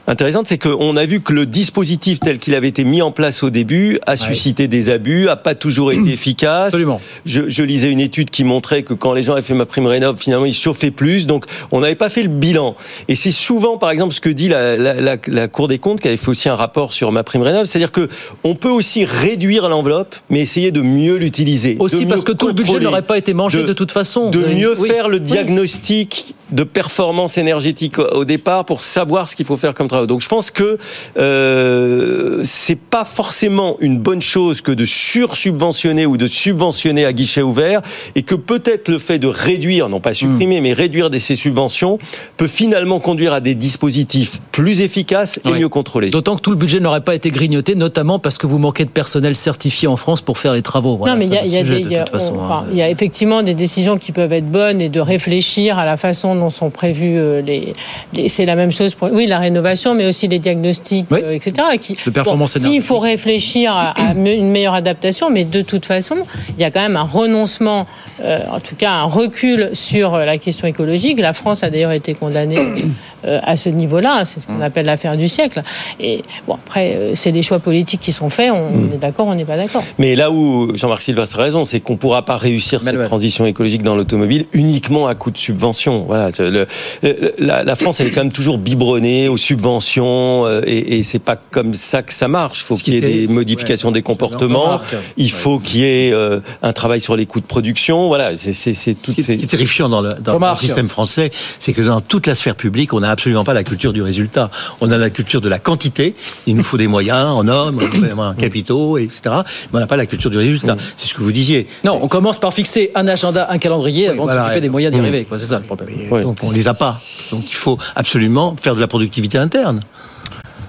[0.06, 3.42] intéressante, c'est qu'on a vu que le dispositif tel qu'il avait été mis en place
[3.42, 6.66] au début a suscité des abus, a pas toujours été efficace.
[6.74, 7.00] Absolument.
[7.26, 9.86] Je, je lisais une étude qui montrait que quand les gens avaient fait ma prime
[9.86, 12.74] rénov, finalement ils chauffaient plus, donc on n'avait pas fait le bilan.
[13.08, 16.00] Et c'est souvent, par exemple, ce que dit la, la, la, la Cour des comptes,
[16.00, 18.08] qui avait fait aussi un rapport sur ma prime rénov, c'est-à-dire que
[18.44, 21.76] on peut aussi réduire l'enveloppe, mais essayer de mieux l'utiliser.
[21.78, 24.30] Aussi parce que tout le budget n'aurait pas été mangé de, toute façon.
[24.30, 24.88] de mieux oui.
[24.88, 25.22] faire le Oui.
[25.22, 30.20] diagnostic de performance énergétique au au départ pour savoir ce qu'il faut faire comme Donc
[30.20, 30.78] je pense que
[31.18, 37.42] euh, c'est pas forcément une bonne chose que de sursubventionner ou de subventionner à guichet
[37.42, 37.80] ouvert
[38.14, 40.62] et que peut-être le fait de réduire, non pas supprimer, Hmm.
[40.64, 41.98] mais réduire des- ces subventions
[42.36, 45.58] peut finalement conduire à des dispositifs plus efficaces et Oui.
[45.60, 46.10] mieux contrôlés.
[46.10, 48.90] D'autant que tout le budget n'aurait pas été grignoté, notamment parce que vous manquez de
[48.90, 50.96] personnel certifié en France pour faire les travaux.
[50.96, 52.04] Voilà, non, mais y y hein.
[52.12, 55.84] enfin, il y a effectivement des décisions qui peuvent être bonnes et de réfléchir à
[55.84, 57.72] la façon dont sont prévues euh, les.
[58.14, 61.52] les- c'est la même chose pour oui la rénovation, mais aussi les diagnostics, euh, etc.
[61.80, 62.88] Qui, De performance bon, S'il énergétique.
[62.88, 66.16] faut réfléchir à, une meilleure adaptation, mais de toute façon,
[66.56, 67.86] il y a quand même un renoncement,
[68.22, 71.18] euh, en tout cas un recul sur euh, la question écologique.
[71.20, 72.58] La France a d'ailleurs été condamnée
[73.26, 74.24] euh, à ce niveau-là.
[74.24, 75.62] C'est ce qu'on appelle l'affaire du siècle.
[76.00, 78.50] Et bon après, c'est des choix politiques qui sont faits.
[78.52, 78.56] On,
[78.90, 79.82] on est d'accord, on n'est pas d'accord.
[79.98, 83.46] Mais là où Jean-Marc Silva a raison, c'est qu'on ne pourra pas réussir cette transition
[83.46, 86.04] écologique dans l'automobile uniquement à coup de subventions.
[86.06, 86.66] Voilà, c'est le-
[87.02, 91.02] le- la, la France, elle est quand même toujours biberonnée aux subventions euh, et, et
[91.02, 92.60] c'est pas comme ça que ça marche.
[92.60, 94.80] Il faut qu'il y ait des modifications des comportements.
[95.16, 98.08] Il faut qu'il y ait euh, un travail sur les coûts de production.
[98.08, 98.52] Voilà, c'est
[98.94, 99.10] tout.
[99.12, 100.58] Ce qui est- ce qui est terrifiant dans le, dans le Remarque.
[100.60, 103.92] système français, c'est que dans toute la sphère publique, on n'a absolument pas la culture
[103.92, 104.50] du résultat.
[104.80, 106.14] On a la culture de la quantité.
[106.46, 107.80] Il nous faut des moyens en hommes,
[108.18, 109.20] en capitaux, etc.
[109.26, 109.34] Mais
[109.74, 110.76] on n'a pas la culture du résultat.
[110.96, 111.66] C'est ce que vous disiez.
[111.84, 114.92] Non, on commence par fixer un agenda, un calendrier avant voilà, de s'occuper des moyens
[114.92, 115.04] d'y Mmh.
[115.04, 115.26] arriver.
[115.32, 115.88] C'est ça le problème.
[116.22, 117.00] Donc on les a pas.
[117.30, 119.61] Donc il faut absolument faire de la productivité interne.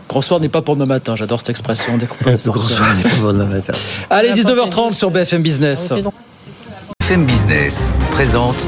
[0.09, 1.97] Grand soir n'est pas pour nos matins, j'adore cette expression.
[1.97, 2.63] Dès qu'on peut la Le sortir.
[2.67, 3.73] grand soir n'est pas pour nos matins.
[4.09, 5.91] Allez, 19h30 sur BFM Business.
[7.01, 8.65] FM Business présente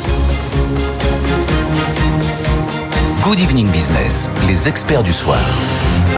[3.24, 5.40] Good Evening Business, les experts du soir.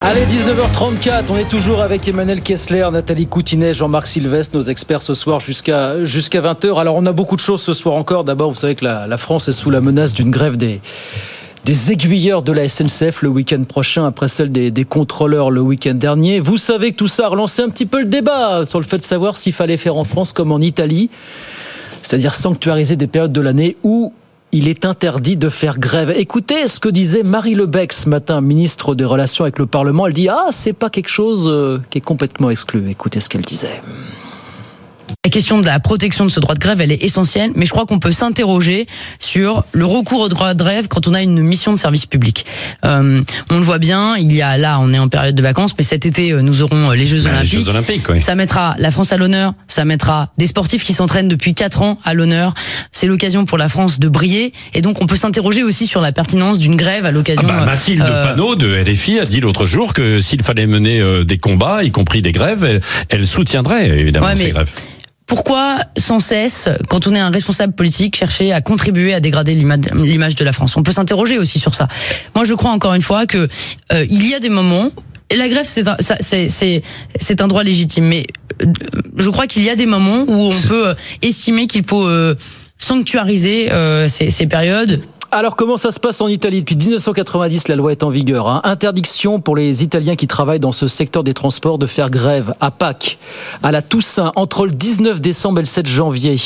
[0.01, 5.13] Allez, 19h34, on est toujours avec Emmanuel Kessler, Nathalie Coutinet, Jean-Marc Sylvestre, nos experts ce
[5.13, 6.79] soir jusqu'à jusqu'à 20h.
[6.79, 8.23] Alors, on a beaucoup de choses ce soir encore.
[8.23, 10.81] D'abord, vous savez que la, la France est sous la menace d'une grève des,
[11.67, 16.39] des aiguilleurs de la SNCF le week-end prochain, après celle des, contrôleurs le week-end dernier.
[16.39, 18.99] Vous savez que tout ça a relancé un petit peu le débat sur le fait
[18.99, 21.10] de savoir s'il fallait faire en France comme en Italie,
[22.01, 24.13] c'est-à-dire sanctuariser des périodes de l'année où
[24.53, 26.13] il est interdit de faire grève.
[26.15, 30.08] Écoutez ce que disait Marie Lebec ce matin, ministre des Relations avec le Parlement.
[30.08, 32.89] Elle dit Ah, c'est pas quelque chose euh, qui est complètement exclu.
[32.89, 33.82] Écoutez ce qu'elle disait.
[35.25, 37.71] La question de la protection de ce droit de grève, elle est essentielle, mais je
[37.71, 38.87] crois qu'on peut s'interroger
[39.19, 42.45] sur le recours au droit de grève quand on a une mission de service public.
[42.85, 45.71] Euh, on le voit bien, il y a là, on est en période de vacances,
[45.77, 47.65] mais cet été, euh, nous aurons euh, les Jeux Bah, les Olympiques.
[47.65, 48.21] Jeux Olympiques, oui.
[48.21, 51.97] Ça mettra la France à l'honneur, ça mettra des sportifs qui s'entraînent depuis quatre ans
[52.05, 52.53] à l'honneur.
[52.91, 56.11] C'est l'occasion pour la France de briller, et donc on peut s'interroger aussi sur la
[56.11, 57.47] pertinence d'une grève à l'occasion.
[57.49, 60.99] Ah bah, Mathilde euh, Panot de LFI a dit l'autre jour que s'il fallait mener
[61.01, 64.71] euh, des combats, y compris des grèves, elle, elle soutiendrait évidemment Ouais, ces grèves.
[65.27, 69.75] Pourquoi, sans cesse, quand on est un responsable politique, chercher à contribuer à dégrader l'ima-
[69.93, 70.77] l'image de la France?
[70.77, 71.89] On peut s'interroger aussi sur ça.
[72.33, 73.49] Moi, je crois encore une fois que
[73.91, 74.89] euh, il y a des moments.
[75.29, 78.25] Et la grève, c'est un, un droit légitime, mais
[78.61, 78.67] euh,
[79.17, 82.35] je crois qu'il y a des moments où on peut euh, estimer qu'il faut euh,
[82.77, 85.01] sanctuariser euh, ces, ces périodes.
[85.29, 88.47] Alors comment ça se passe en Italie Depuis 1990, la loi est en vigueur.
[88.47, 88.61] hein.
[88.63, 92.71] Interdiction pour les Italiens qui travaillent dans ce secteur des transports de faire grève à
[92.71, 93.17] Pâques,
[93.61, 96.37] à la Toussaint, entre le 19 décembre et le 7 janvier,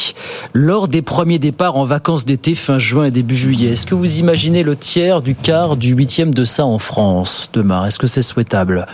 [0.54, 3.74] lors des premiers départs en vacances d'été fin juin et début juillet.
[3.74, 7.86] Est-ce que vous imaginez le tiers, du quart, du huitième de ça en France demain?
[7.86, 8.88] Est-ce que c'est souhaitable?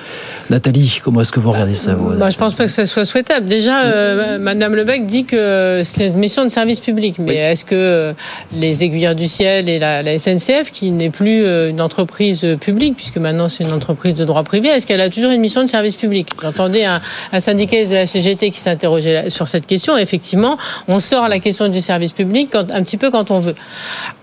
[0.50, 3.06] Nathalie, comment est-ce que vous regardez ça vous Bah, je pense pas que ce soit
[3.06, 3.48] souhaitable.
[3.48, 7.16] Déjà, euh, Madame Lebec dit que c'est une mission de service public.
[7.20, 8.14] Mais est-ce que euh,
[8.54, 12.44] les aiguilleurs du ciel et et la, la SNCF, qui n'est plus euh, une entreprise
[12.44, 15.42] euh, publique, puisque maintenant c'est une entreprise de droit privé, est-ce qu'elle a toujours une
[15.42, 16.30] mission de service public?
[16.42, 17.00] J'entendais un,
[17.32, 19.98] un syndicaliste de la CGT qui s'interrogeait sur cette question.
[19.98, 23.56] Effectivement, on sort la question du service public quand, un petit peu quand on veut.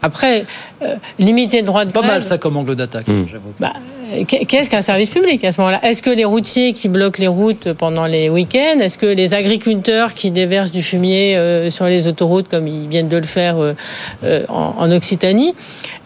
[0.02, 0.44] Après,
[0.82, 2.12] euh, limiter le droit de Pas grève...
[2.12, 3.06] mal ça comme angle d'attaque.
[3.06, 3.54] j'avoue.
[3.60, 3.72] Bah,
[4.26, 5.80] Qu'est-ce qu'un service public à ce moment-là?
[5.82, 10.14] Est-ce que les routiers qui bloquent les routes pendant les week-ends Est-ce que les agriculteurs
[10.14, 13.74] qui déversent du fumier euh, sur les autoroutes, comme ils viennent de le faire euh,
[14.24, 15.54] euh, en, Occitanie,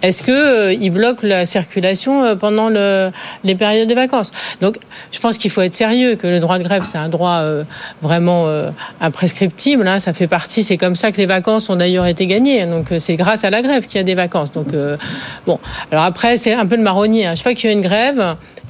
[0.03, 3.11] est-ce que euh, ils bloquent la circulation pendant le,
[3.43, 4.33] les périodes de vacances?
[4.61, 4.77] Donc,
[5.11, 7.43] je pense qu'il faut être sérieux, que le droit de grève, c'est un droit
[8.03, 8.47] vraiment
[9.01, 9.87] imprescriptible.
[9.89, 9.99] hein.
[9.99, 10.63] ça fait partie.
[10.63, 12.65] C'est comme ça que les vacances ont d'ailleurs été gagnées.
[12.67, 14.53] Donc, euh, c'est grâce à la grève qu'il y a des vacances.
[14.53, 14.69] Donc,
[15.47, 15.59] bon.
[15.91, 17.27] Alors après, c'est un peu le marronnier.
[17.27, 17.35] hein.
[17.35, 17.81] Je sais qu'il y a une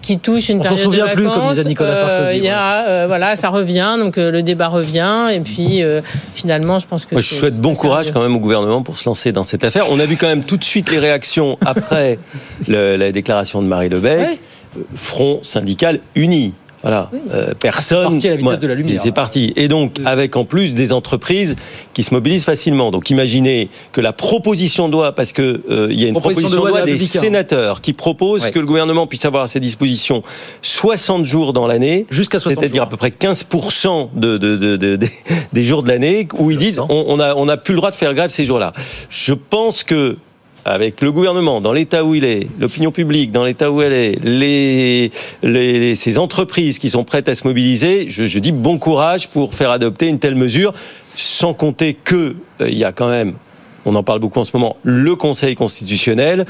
[0.03, 1.39] qui touche une On s'en période souvient de plus, vacances.
[1.41, 4.43] comme disait Nicolas Sarkozy, Euh, il y a, euh, voilà, ça revient, donc euh, le
[4.43, 6.01] débat revient, et puis euh,
[6.35, 8.15] finalement, je pense que Moi, je souhaite bon courage sérieux.
[8.15, 9.87] quand même au gouvernement pour se lancer dans cette affaire.
[9.91, 12.19] On a vu quand même tout de suite les réactions après
[12.69, 14.39] le- la déclaration de Marie Lebec.
[14.77, 16.53] Euh, Front syndical uni.
[16.83, 18.11] Voilà, Euh, personne.
[18.13, 19.53] parti à la vitesse de la lumière, c'est- C'est parti.
[19.57, 21.57] Et donc, avec en plus des entreprises
[21.95, 22.91] qui se mobilisent facilement.
[22.91, 26.49] Donc, imaginez que la proposition de loi, parce que euh, il y a une Proposition
[26.49, 27.21] proposition, de loi de loi des Républicains.
[27.21, 28.53] sénateurs qui propose Ouais.
[28.53, 30.23] que le gouvernement puisse avoir à ses dispositions
[30.63, 34.97] 60 jours dans l'année, Jusqu'à 60 c'est-à-dire à peu près 15% de, de, de- de-
[34.97, 35.11] des-
[35.53, 37.91] des jours de l'année où ils disent on, on a on a plus le droit
[37.91, 38.73] de faire grève ces jours-là.
[39.11, 40.17] Je pense que
[40.65, 45.11] avec le gouvernement dans l'état où il est, l'opinion publique dans l'état où elle est,
[45.43, 49.55] les, ces entreprises qui sont prêtes à se mobiliser, je, je dis bon courage pour
[49.55, 50.73] faire adopter une telle mesure,
[51.17, 53.35] sans compter que euh, il y a quand même
[53.85, 56.45] on en parle beaucoup en ce moment, le Conseil constitutionnel,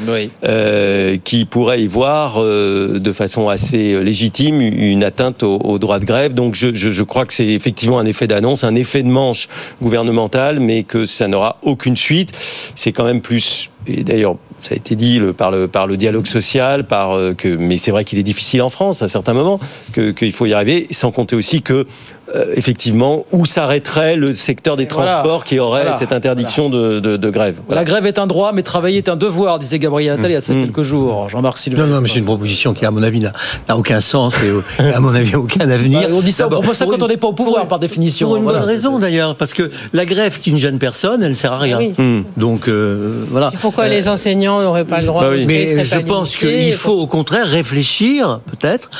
[0.44, 6.00] euh, qui pourrait y voir euh, de façon assez légitime une atteinte au, au droit
[6.00, 6.34] de grève.
[6.34, 9.46] Donc je, je- je crois que c'est effectivement un effet d'annonce, un effet de manche
[9.80, 12.32] gouvernemental, mais que ça n'aura aucune suite.
[12.74, 17.34] C'est quand même plus, d'ailleurs ça a été dit par, le, dialogue social, par, euh,
[17.34, 19.60] que, mais c'est vrai qu'il est difficile en France à certains moments,
[19.92, 21.86] qu'il faut y arriver, sans compter aussi que
[22.34, 25.12] euh, effectivement, où s'arrêterait le secteur des voilà.
[25.12, 25.96] transports qui aurait Voilà.
[25.98, 27.56] cette interdiction de, de- de grève?
[27.66, 27.80] Voilà.
[27.80, 30.36] La grève est un droit, mais travailler est un devoir, disait Gabriel Attal il y
[30.36, 31.28] a ça quelques jours.
[31.28, 31.86] Jean-Marc Sylvain.
[31.86, 33.32] Non, non, mais c'est une proposition qui, à mon avis, n'a
[33.68, 36.00] n'a aucun sens et, à mon avis, aucun avenir.
[36.02, 37.78] Bah, on dit ça, on propose ça quand une- on n'est pas au pouvoir, par
[37.78, 38.28] définition.
[38.28, 38.60] Pour une Voilà.
[38.60, 41.58] bonne raison, d'ailleurs, parce que la grève qui ne gêne personne, elle ne sert à
[41.58, 41.78] rien.
[41.80, 42.22] Ah oui, Hmm.
[42.36, 43.50] Donc, euh, voilà.
[43.60, 46.92] Pourquoi Euh, les enseignants n'auraient pas le droit bah de Mais je pense qu'il faut
[46.92, 48.90] au contraire réfléchir, peut-être,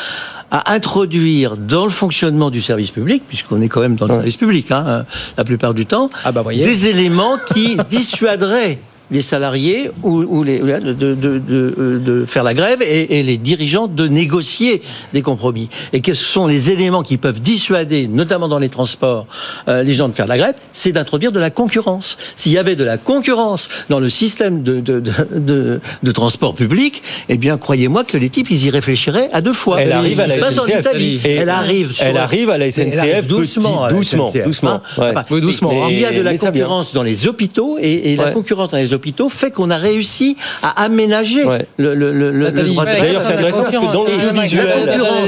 [0.51, 4.37] à introduire dans le fonctionnement du service public, puisqu'on est quand même dans le service
[4.37, 5.03] public hein, euh,
[5.37, 8.79] la plupart du temps, Ah bah, des éléments qui dissuaderaient
[9.11, 12.83] les salariés ou, ou les, ou les- de, de, de, de- de faire la grève
[12.83, 15.68] et, et les dirigeants de négocier des compromis.
[15.92, 19.27] Et quels sont les éléments qui peuvent dissuader, notamment dans les transports,
[19.68, 22.16] euh, les gens de faire la grève C'est d'introduire de la concurrence.
[22.37, 26.55] S'il y avait de la concurrence dans le système de, de, de, de- de transport
[26.55, 29.81] public, eh bien, croyez-moi que les types, ils y réfléchiraient à deux fois.
[29.81, 31.25] Elle arrive à la SNCF.
[31.25, 31.92] Elle arrive.
[31.92, 34.83] sur- elle arrive à la SNCF doucement, petit- la doucement, doucement, hein.
[34.99, 35.11] ouais.
[35.11, 35.87] Enfin, Oui, doucement, mais hein.
[35.90, 38.33] Il y a de la concurrence dans les hôpitaux et, et la Ouais.
[38.33, 38.98] concurrence dans les hôpitaux
[39.29, 41.67] fait qu'on a réussi à aménager Ouais.
[41.77, 42.91] le, le, le, le droit de.
[42.91, 44.67] D'ailleurs, c'est intéressant parce que dans l'audiovisuel,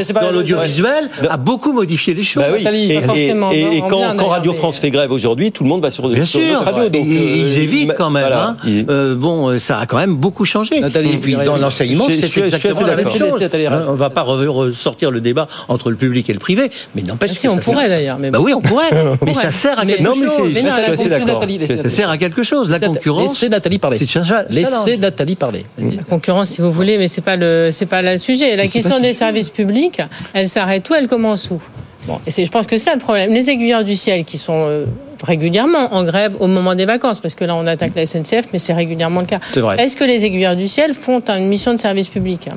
[0.05, 2.43] C'est dans l'audiovisuel a beaucoup modifié les choses.
[2.43, 2.59] Bah oui.
[2.65, 5.11] Nathalie, Et, et- et- et en quand, bien, quand d'ailleurs, Radio mais- France fait grève
[5.13, 6.89] aujourd'hui, tout le monde va sur, Bien sur sûr, notre radio.
[6.89, 8.23] Donc, Et ils euh, évitent quand même.
[8.23, 8.49] voilà.
[8.49, 8.57] hein.
[8.89, 10.81] Euh, bon, euh, ça a quand même beaucoup changé.
[10.81, 13.41] Nathalie, et puis dans l'enseignement, c'est exactement la même chose.
[13.43, 17.03] Hein, On va pas re- ressortir le débat entre le public et le privé, mais
[17.03, 18.19] n'empêche Ah que si, on pourrait d'ailleurs.
[18.19, 18.91] Mais Bah oui, on pourrait,
[19.25, 20.37] mais ça sert à Mais- quelque Non, mais chose.
[20.37, 21.43] c'est- Mais non, assez laissez d'accord.
[21.77, 22.71] Ça sert à quelque chose.
[22.71, 23.97] La concurrence, Nathalie parler.
[23.99, 24.97] c'est un cha- Laissez.
[24.97, 25.67] Nathalie parler.
[25.79, 28.57] La concurrence, si vous voulez, mais c'est pas le, c'est pas le sujet.
[28.57, 30.01] La Mais question des services publics,
[30.33, 31.61] elle s'arrête où, elle commence où?
[32.07, 33.33] Bon, et c'est, je pense que c'est ça le problème.
[33.35, 34.87] Les aiguilleurs du ciel qui sont euh,
[35.23, 38.59] régulièrement en grève au moment des vacances, parce que là on attaque la SNCF, mais
[38.59, 39.39] c'est régulièrement le cas.
[39.53, 39.77] C'est vrai.
[39.79, 42.49] Est-ce que les aiguilleurs du ciel font une mission de service public?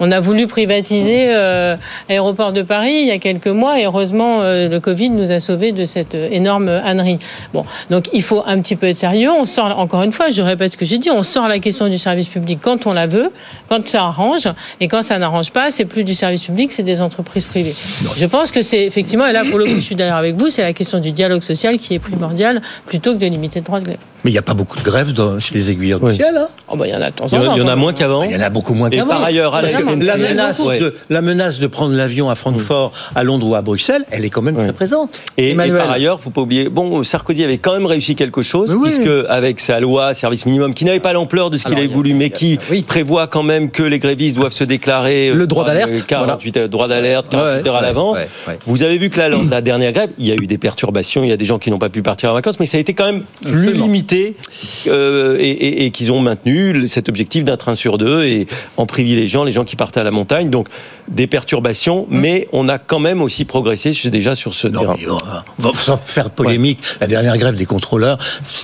[0.00, 1.76] On a voulu privatiser euh,
[2.08, 5.40] l'aéroport de Paris il y a quelques mois, et heureusement euh, le Covid nous a
[5.40, 7.18] sauvés de cette euh, énorme ânerie.
[7.52, 9.30] Bon, donc il faut un petit peu être sérieux.
[9.30, 11.88] On sort encore une fois, je répète ce que j'ai dit, on sort la question
[11.88, 13.32] du service public quand on la veut,
[13.68, 14.48] quand ça arrange,
[14.80, 17.74] et quand ça n'arrange pas, c'est plus du service public, c'est des entreprises privées.
[18.16, 20.50] Je pense que c'est effectivement, et là pour le coup, je suis d'accord avec vous,
[20.50, 23.80] c'est la question du dialogue social qui est primordiale plutôt que de limiter le droit
[23.80, 23.98] de grève.
[24.24, 26.36] Mais il n'y a pas beaucoup de grèves dans- chez les aiguilleurs du ciel.
[26.36, 26.48] hein.
[26.70, 27.54] Oh, bah, il y en a de temps en Il y en a- temps.
[27.56, 27.98] il y en a moins même.
[27.98, 28.22] qu'avant.
[28.24, 29.10] Il y en a beaucoup moins Et qu'avant.
[29.10, 30.78] par ailleurs, à la la menace, ouais.
[30.80, 34.30] de, la menace de prendre l'avion à Francfort, à Londres ou à Bruxelles, elle est
[34.30, 35.10] quand même très présente.
[35.36, 38.90] Et, par ailleurs, faut pas oublier, bon, Sarkozy avait quand même réussi quelque chose, oui.
[38.90, 41.88] puisque avec sa loi service minimum, qui n'avait pas l'ampleur de ce qu'il Alors, avait
[41.88, 42.82] il voulu, mais qui oui.
[42.82, 46.56] prévoit quand même que les grévistes doivent se déclarer Le euh, droit d'alerte, euh, 48
[46.56, 48.16] heures, droit d'alerte, 48 Ouais, heures à l'avance.
[48.18, 48.58] ouais, ouais.
[48.66, 51.28] Vous avez vu que de la dernière grève, il y a eu des perturbations, il
[51.30, 52.94] y a des gens qui n'ont pas pu partir en vacances, mais ça a été
[52.94, 54.36] quand même plus limité limité
[54.88, 58.86] euh, et, et- et qu'ils ont maintenu cet objectif d'un train sur deux et en
[58.86, 60.50] privilégiant les gens qui partent à la montagne.
[60.50, 60.68] Donc
[61.08, 64.94] des perturbations, mais on a quand même aussi progressé déjà sur ce terrain.
[64.98, 65.12] mais, euh,
[65.58, 68.18] on va- sans faire polémique, la dernière grève des contrôleurs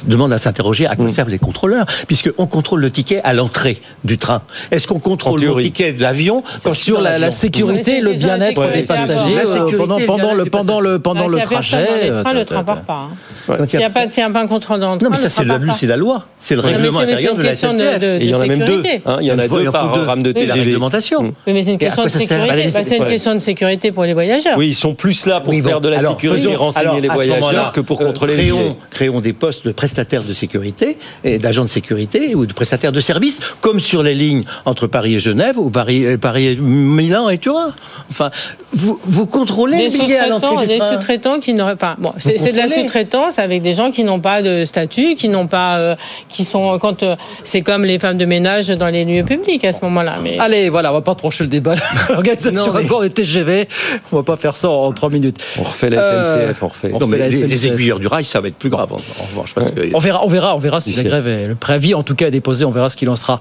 [0.07, 4.19] demande à s'interroger à quoi servent les contrôleurs, puisqu'on contrôle le ticket à l'entrée du
[4.19, 4.43] train.
[4.71, 6.43] Est-ce qu'on contrôle le ticket de l'avion
[6.73, 10.81] sur la, la sécurité, le bien-être des passagers euh, sécurité, pendant, le pendant le pendant
[10.81, 11.77] le pendant le trajet.
[11.87, 13.09] dans les euh, trains, ta- le ta- train part pas.
[13.49, 13.57] hein.
[13.59, 15.25] Donc, S'il n'y a pas, a pas un contrôle dans le train, Non, mais ça,
[15.25, 16.27] le c'est c'est la loi.
[16.39, 17.99] C'est le Non, règlement mais c'est intérieur une de la question de- SNCF.
[17.99, 18.83] de- Et il y en a même deux.
[19.07, 20.61] hein, il y en a deux il en par rame de Oui, la TGV.
[20.65, 21.23] réglementation.
[21.23, 21.33] Mm.
[21.47, 22.47] Oui, mais c'est une question de sécurité.
[22.49, 24.57] Bah, Bah, c'est une question de sécurité pour les voyageurs.
[24.59, 26.87] Oui, ils sont plus là pour Oui, bon, faire de la alors, sécurité et renseigner
[26.89, 28.53] alors, les voyageurs que pour euh, contrôler les
[28.91, 33.41] créons, des postes de prestataires de sécurité d'agents de sécurité ou de prestataires de services,
[33.61, 37.39] comme sur les lignes entre Paris et Genève ou Paris, euh, Paris et Milan et
[37.39, 37.69] Turin.
[38.11, 38.31] Enfin,
[38.73, 41.97] vous, vous contrôlez des les billets à sous-traitants, l'entrée des sous-traitants qui n'auraient pas.
[41.99, 45.47] Bon, c'est de la sous-traitance avec des gens qui n'ont pas de statut, qui n'ont
[45.47, 45.97] pas, euh,
[46.29, 49.73] qui sont quand euh, c'est comme les femmes de ménage dans les lieux publics à
[49.73, 50.17] ce moment-là.
[50.23, 51.75] Mais Allez, voilà, on va pas trancher le débat.
[52.11, 53.69] L'organisation mais- des TGV,
[54.13, 55.39] on va pas faire ça en trois minutes.
[55.59, 56.91] On refait la Euh, SNCF, on refait.
[56.93, 58.97] on Non, mais la les, les aiguilleurs du rail, ça va être plus grave en,
[58.97, 59.55] en revanche.
[59.55, 62.03] Parce que, On verra, on verra, on verra si la grève est le préavis en
[62.03, 63.39] tout cas est déposé, on verra ce qu'il en sera.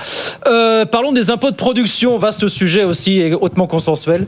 [0.48, 4.26] Euh, parlons des impôts de production, vaste sujet aussi et hautement consensuel.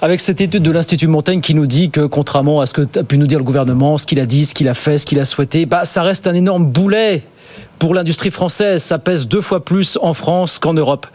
[0.00, 3.02] Avec cette étude de l'Institut Montaigne qui nous dit que contrairement à ce que a
[3.04, 5.18] pu nous dire le gouvernement, ce qu'il a dit, ce qu'il a fait, ce qu'il
[5.20, 7.22] a souhaité, bah ça reste un énorme boulet
[7.78, 8.82] pour l'industrie française.
[8.82, 11.06] Ça pèse deux fois plus en France qu'en Europe.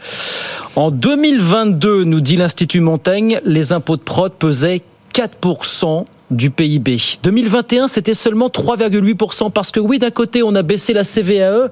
[0.76, 4.82] En 2022, nous dit l'Institut Montaigne, les impôts de prod pesaient
[5.14, 6.98] 4% du PIB.
[7.22, 11.70] 2021, c'était seulement 3,8% parce que oui, d'un côté, on a baissé la CVAE,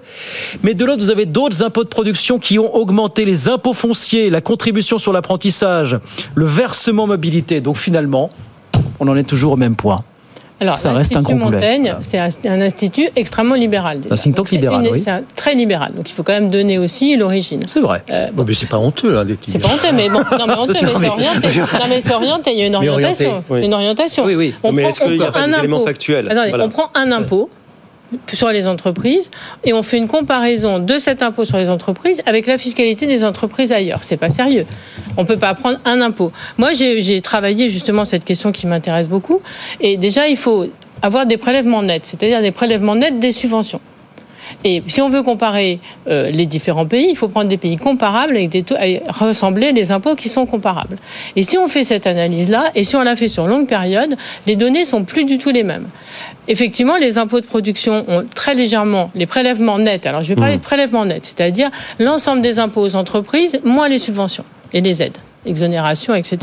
[0.62, 4.30] mais de l'autre, vous avez d'autres impôts de production qui ont augmenté les impôts fonciers,
[4.30, 5.98] la contribution sur l'apprentissage,
[6.34, 7.60] le versement mobilité.
[7.60, 8.30] Donc finalement,
[9.00, 10.04] on en est toujours au même point.
[10.62, 11.56] Alors, Ça reste un l'Institut gros boulet.
[11.56, 14.00] Montaigne, c'est un, institut extrêmement libéral.
[14.00, 14.14] déjà.
[14.14, 15.00] Un think tank libéral, une- oui.
[15.00, 15.92] C'est un- très libéral.
[15.94, 17.60] Donc, il faut quand même donner aussi l'origine.
[17.66, 18.02] C'est vrai.
[18.10, 20.54] Euh, Bon, mais c'est pas honteux, hein, les c'est pas honteux, mais bon, non, mais
[20.54, 21.48] honteux, mais c'est orienté.
[21.80, 22.52] Non, mais c'est orienté.
[22.52, 23.44] Il y a une orientation.
[23.50, 23.64] oui.
[23.64, 24.24] Une orientation.
[24.24, 24.54] Oui, oui.
[24.62, 25.86] On Mais prend- est-ce qu'il on n'y a prend pas un des éléments impôt.
[25.86, 26.28] factuels
[26.60, 27.50] on prend un impôt
[28.32, 29.30] sur les entreprises
[29.64, 33.24] et on fait une comparaison de cet impôt sur les entreprises avec la fiscalité des
[33.24, 34.00] entreprises ailleurs.
[34.02, 34.66] C'est pas sérieux.
[35.16, 36.32] On peut pas prendre un impôt.
[36.58, 39.40] Moi, j'ai travaillé justement cette question qui m'intéresse beaucoup.
[39.80, 40.66] Et déjà, il faut
[41.02, 43.80] avoir des prélèvements nets, c'est-à-dire des prélèvements nets des subventions.
[44.64, 48.36] Et si on veut comparer euh, les différents pays, il faut prendre des pays comparables
[48.36, 50.96] avec des taux, et ressembler les impôts qui sont comparables.
[51.36, 54.57] Et si on fait cette analyse-là, et si on la fait sur longue période, les
[54.57, 55.86] données sont plus du tout les mêmes.
[56.48, 60.07] Effectivement, les impôts de production ont très légèrement les prélèvements nets.
[60.07, 63.98] Alors, je vais parler de prélèvements nets, c'est-à-dire l'ensemble des impôts aux entreprises moins les
[63.98, 66.38] subventions et les aides, exonération, etc.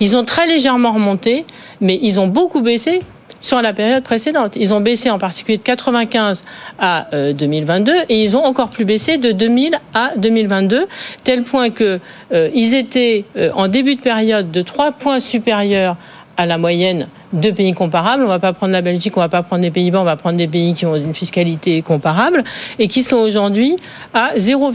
[0.00, 1.44] Ils ont très légèrement remonté,
[1.80, 3.00] mais ils ont beaucoup baissé
[3.40, 4.56] sur la période précédente.
[4.56, 6.44] Ils ont baissé en particulier de 95
[6.78, 10.86] à euh, 2022 et ils ont encore plus baissé de 2000 à 2022,
[11.24, 12.00] tel point que
[12.32, 15.96] euh, ils étaient euh, en début de période de 3 points supérieurs
[16.36, 18.22] à la moyenne de pays comparables.
[18.22, 20.36] On va pas prendre la Belgique, on va pas prendre les Pays-Bas, on va prendre
[20.36, 22.44] des pays qui ont une fiscalité comparable
[22.78, 23.76] et qui sont aujourd'hui
[24.14, 24.72] à 0,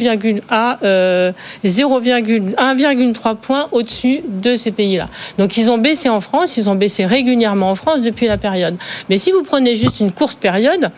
[0.50, 1.32] à euh,
[1.66, 5.08] 0,1,3 points au-dessus de ces pays-là.
[5.38, 8.76] Donc ils ont baissé en France, ils ont baissé régulièrement en France depuis la période.
[9.10, 10.92] Mais si vous prenez juste une courte période,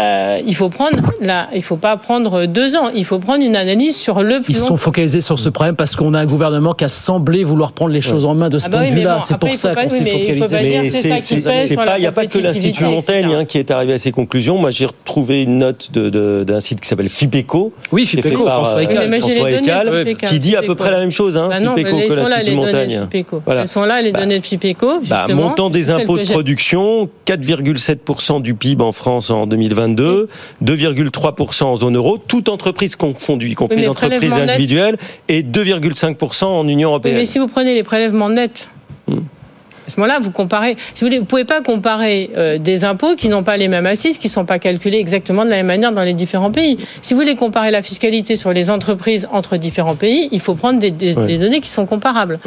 [0.00, 3.54] euh, il faut prendre la, il faut pas prendre deux ans, il faut prendre une
[3.54, 6.72] analyse sur le plus Ils sont focalisés sur ce problème parce qu'on a un gouvernement
[6.72, 8.92] qui a semblé vouloir prendre les choses en main de ce Ah bah point oui,
[8.92, 9.18] de vue-là.
[9.18, 11.38] bon, c'est pour ça qu'on s'est focalisé.
[11.38, 14.58] il n'y a pas que l'Institut Montaigne hein, qui est arrivé à ces conclusions.
[14.58, 17.72] Moi, j'ai retrouvé une note d'un site qui s'appelle Fipeco.
[17.92, 20.16] Oui, qui est fait Fipeco, par, François euh, Ecal.
[20.16, 22.44] Qui dit à peu près la même chose, hein, Bah Fipeco que là, l'Institut les
[22.44, 23.08] données de Montaigne.
[23.46, 25.00] Elles sont là, les données de Fipeco.
[25.08, 29.46] Bah, montant des impôts de production, 4,7% du PIB en France en
[29.88, 30.28] 2022,
[30.64, 34.96] 2,3% en zone euro, toute entreprise confondue, y compris Oui, les entreprises individuelles,
[35.28, 37.16] et 2,5% en Union Oui, européenne.
[37.16, 38.68] mais si vous prenez les prélèvements nets,
[39.06, 39.18] Hmm.
[39.86, 40.76] à ce moment-là, vous comparez.
[40.94, 44.16] Si vous vous pouvez pas comparer euh, des impôts qui n'ont pas les mêmes assises,
[44.16, 46.78] qui sont pas calculés exactement de la même manière dans les différents pays.
[47.02, 50.78] Si vous voulez comparer la fiscalité sur les entreprises entre différents pays, il faut prendre
[50.78, 52.38] des, des- données qui sont comparables.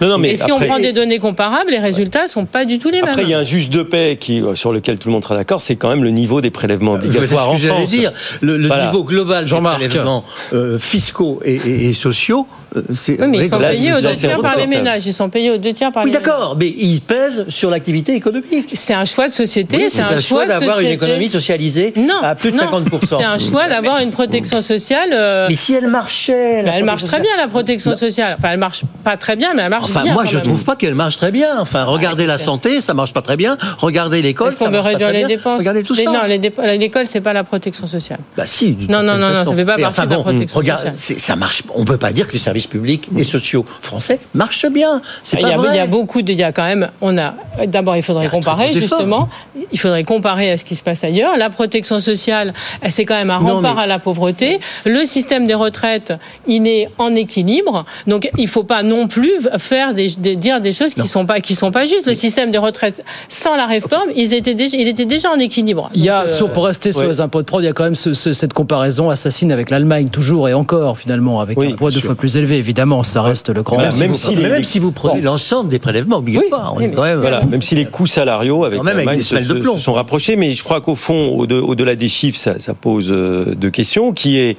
[0.00, 2.64] Non, non, mais Et si après- on prend des données comparables, les résultats sont pas
[2.64, 3.26] du tout les Après, mêmes.
[3.26, 5.36] il y a un juge de paix qui, euh, sur lequel tout le monde sera
[5.36, 7.90] d'accord, c'est quand même le niveau des prélèvements C'est obligatoires ce en que j'allais France.
[7.90, 8.12] dire.
[8.40, 8.86] Le, le Voilà.
[8.86, 13.20] niveau global des prélèvements euh, fiscaux et, et- et sociaux, euh, c'est.
[13.20, 15.06] Oui, mais ils sont payés aux deux tiers par les ménages.
[15.06, 16.26] Ils sont payés aux deux tiers par Oui, les ménages.
[16.32, 18.70] d'accord, mais ils pèsent sur l'activité économique.
[18.74, 19.76] C'est un choix de société.
[19.76, 22.64] Oui, c'est un choix de d'avoir une économie socialisée Non, à plus de non.
[22.64, 23.18] 50%.
[23.18, 25.10] C'est un choix d'avoir une protection sociale.
[25.12, 28.36] euh, Mais si elle marchait, bah, elle marche très bien la protection sociale.
[28.38, 30.12] Enfin, elle marche pas très bien, mais elle marche Enfin, bien.
[30.14, 30.44] moi, je même.
[30.44, 31.58] trouve pas qu'elle marche très bien.
[31.58, 33.56] Enfin, regardez la santé, ça marche pas très bien.
[33.78, 36.02] Regardez l'école, Est-ce qu'on ça veut réduire les dépenses Regardez tout ça.
[36.04, 38.20] Non, l'école, c'est pas la protection sociale.
[38.36, 38.76] Bah si.
[38.88, 40.92] Non, non, non, ça fait pas partie de la protection sociale.
[40.96, 41.62] ça marche.
[41.74, 45.00] On peut pas dire que les services publics et sociaux français marchent bien.
[45.22, 45.68] C'est Il pas y, a, vrai.
[45.72, 47.34] il y a beaucoup de, il y a quand même, on a,
[47.66, 49.28] d'abord il faudrait comparer justement,
[49.72, 51.36] il faudrait comparer à ce qui se passe ailleurs.
[51.38, 52.52] La protection sociale,
[52.88, 54.60] c'est quand même un Non, rempart mais- à la pauvreté.
[54.84, 56.12] Le système des retraites,
[56.46, 60.94] il est en équilibre, donc il faut pas non plus faire des, dire des choses
[60.94, 62.06] qui sont pas, qui sont pas justes.
[62.06, 65.90] Le système des retraites, sans la réforme, ils étaient déjà, il était déjà en équilibre.
[65.94, 67.08] Il y a, Donc, euh, sur- pour rester sur ouais.
[67.08, 69.70] les impôts de prod, il y a quand même ce- ce- cette comparaison assassine avec
[69.70, 72.49] l'Allemagne, toujours et encore, finalement, avec un poids deux fois plus élevé.
[72.56, 73.78] Évidemment, ça reste le grand.
[73.78, 76.90] Même, si, vous, si les- même si vous prenez l'ensemble des prélèvements obligatoires, on est
[76.90, 77.20] quand même.
[77.20, 79.76] Voilà, même si les coûts salariaux avec même des se, semelles de plomb.
[79.76, 83.08] se sont rapprochés, mais je crois qu'au fond, au- au-delà des chiffres, ça, ça pose
[83.10, 84.56] euh, deux questions, qui est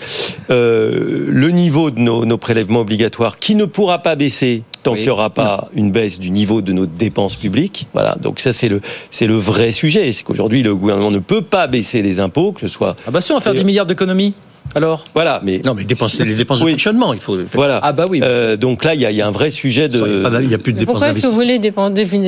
[0.49, 5.03] euh, le niveau de nos, nos prélèvements obligatoires, qui ne pourra pas baisser tant qu'il
[5.03, 7.87] n'y aura pas une baisse du niveau de nos dépenses publiques.
[7.93, 8.81] Voilà, donc ça c'est le
[9.11, 12.61] c'est le vrai sujet, c'est qu'aujourd'hui le gouvernement ne peut pas baisser les impôts, que
[12.61, 12.95] ce soit.
[13.07, 14.33] Ah bah si on va faire 10 milliards d'économies.
[14.73, 16.71] Alors Voilà, mais non, mais dépenser les dépenses de Oui.
[16.71, 17.37] fonctionnement, il faut.
[17.53, 17.79] Voilà.
[17.83, 18.21] Ah bah oui.
[18.23, 19.97] Euh, donc là, il y, a- il y a un vrai sujet de.
[20.41, 21.59] Il n'y a plus de Mais pourquoi est-ce que vous voulez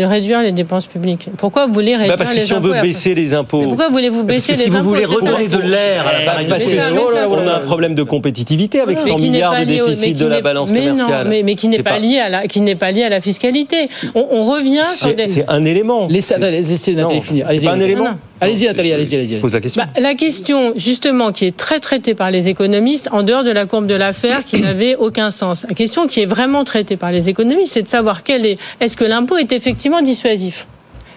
[0.06, 1.30] réduire les dépenses publiques?
[1.38, 3.62] Pourquoi vous voulez réduire Bah, parce que les si on impôts veut baisser les impôts.
[3.62, 6.14] Mais pourquoi voulez-vous Parce baisser que les si vous impôts voulez redonner de l'air à
[6.44, 8.98] la Parce c'est que ça, mais ça, on ça- a un problème de compétitivité avec
[8.98, 11.28] Mais 100 qui n'est milliards de déficit de la balance commerciale.
[11.30, 13.90] mais, qui n'est pas, lié à la qui n'est pas lié à la fiscalité.
[14.16, 15.28] On, revient sur C'est des.
[15.28, 16.08] c'est un élément.
[16.10, 17.46] Laissez, attendez, laissez Nathalie Non, finir.
[17.50, 18.08] c'est un élément.
[18.44, 19.36] Allez-y, Nathalie, allez-y, allez-y.
[19.36, 19.82] Je pose la question.
[19.84, 23.66] Bah, la question, justement, qui est très traitée par les économistes, en dehors de la
[23.66, 25.66] courbe de l'affaire, qui n'avait aucun sens.
[25.68, 28.98] La question qui est vraiment traitée par les économistes, c'est de savoir quel est, est-ce
[28.98, 30.68] que l'impôt est effectivement dissuasif?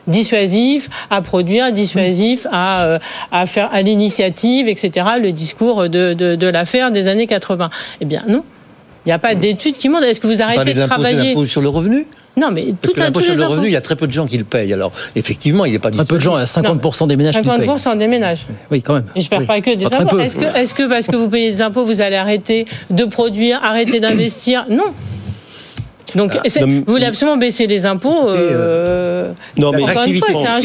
[0.07, 2.99] Dissuasif à produire, dissuasif à, euh,
[3.33, 5.07] à faire à l'initiative, etc.
[5.20, 7.70] Le discours de, de, de l'affaire des années 80.
[8.01, 8.45] Eh bien, non.
[9.05, 10.05] Il n'y a pas d'études qui montrent.
[10.05, 12.07] Est-ce que vous arrêtez de travailler l'impôt sur le revenu?
[12.39, 14.07] Non, mais Parce tout que un l'impôt sur le revenu, il y a très peu
[14.07, 14.72] de gens qui le payent.
[14.72, 17.34] Alors, effectivement, il n'est pas Un peu de gens, il y a 50% des ménages
[17.34, 17.66] qui le payent.
[17.66, 18.47] 50% des ménages.
[18.70, 19.05] Oui, quand même.
[19.14, 19.47] Et je perds Oui.
[19.47, 20.16] pas que des Pas très impôts.
[20.16, 20.20] peu.
[20.22, 23.61] Est-ce que, est-ce que parce que vous payez des impôts, vous allez arrêter de produire,
[23.64, 24.66] arrêter d'investir?
[24.68, 24.93] Non.
[26.15, 29.81] Donc, Ah, vous voulez absolument baisser les impôts euh, Non, mais.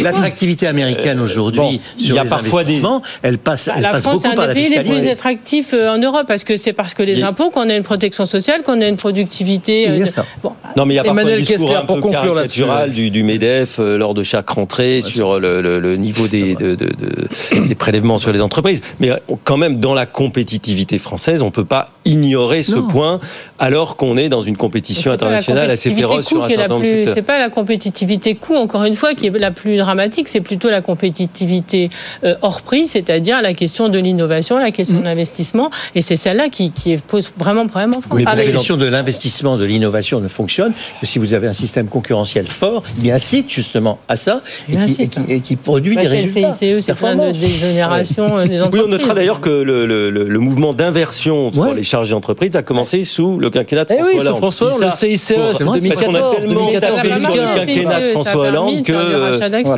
[0.01, 3.89] L'attractivité américaine aujourd'hui il sur y a les parfois des- investissements, elle passe, elle la
[3.89, 5.11] passe France est beaucoup un par des la pays les plus fiscalité.
[5.11, 7.83] attractifs euh, en Europe parce que c'est parce que les Il impôts qu'on a une
[7.83, 9.85] protection sociale, qu'on a une productivité.
[9.87, 10.25] Il y a euh, ça.
[10.43, 12.33] bon, Non, mais il y a parfois Emmanuel un discours Kessler, un pour peu conclure
[12.35, 16.27] là-dessus, caricatural du, du MEDEF euh, lors de chaque rentrée sur le, le- le niveau
[16.27, 18.81] des, de- de- de- des prélèvements sur les entreprises.
[18.99, 22.87] Mais euh, quand même, dans la compétitivité française, on ne peut pas ignorer ce Non.
[22.87, 23.19] point
[23.59, 26.85] alors qu'on est dans une compétition la internationale assez féroce sur un qui certain nombre
[26.85, 27.05] de.
[27.13, 30.69] C'est pas la compétitivité coût, encore une fois, qui est la plus dramatique, c'est plutôt
[30.69, 31.89] la compétitivité
[32.23, 36.49] euh, hors prix, c'est-à-dire la question de l'innovation, la question de l'investissement, et c'est celle-là
[36.49, 38.13] qui, qui pose vraiment problème en France.
[38.15, 38.45] Mais Allez.
[38.45, 42.47] la question de l'investissement, de l'innovation ne fonctionne que si vous avez un système concurrentiel
[42.47, 44.99] fort, il incite justement à ça et, qui, incite.
[45.01, 46.51] et qui- et qui produit Bah, des c'est le résultats.
[46.51, 47.31] CICE, c'est plein de performants.
[47.31, 48.83] d'exonération euh, des Oui, entreprises.
[48.85, 52.61] on notera d'ailleurs que le, le- le- le mouvement d'inversion sur les charges d'entreprise a
[52.63, 54.37] commencé sous le quinquennat de Eh François oui, sous Hollande.
[54.37, 57.65] François le CICE, pour- c'est Parce qu'on a 2014, tellement 2014, tapé sur le 2015.
[57.67, 58.91] quinquennat de François Hollande de que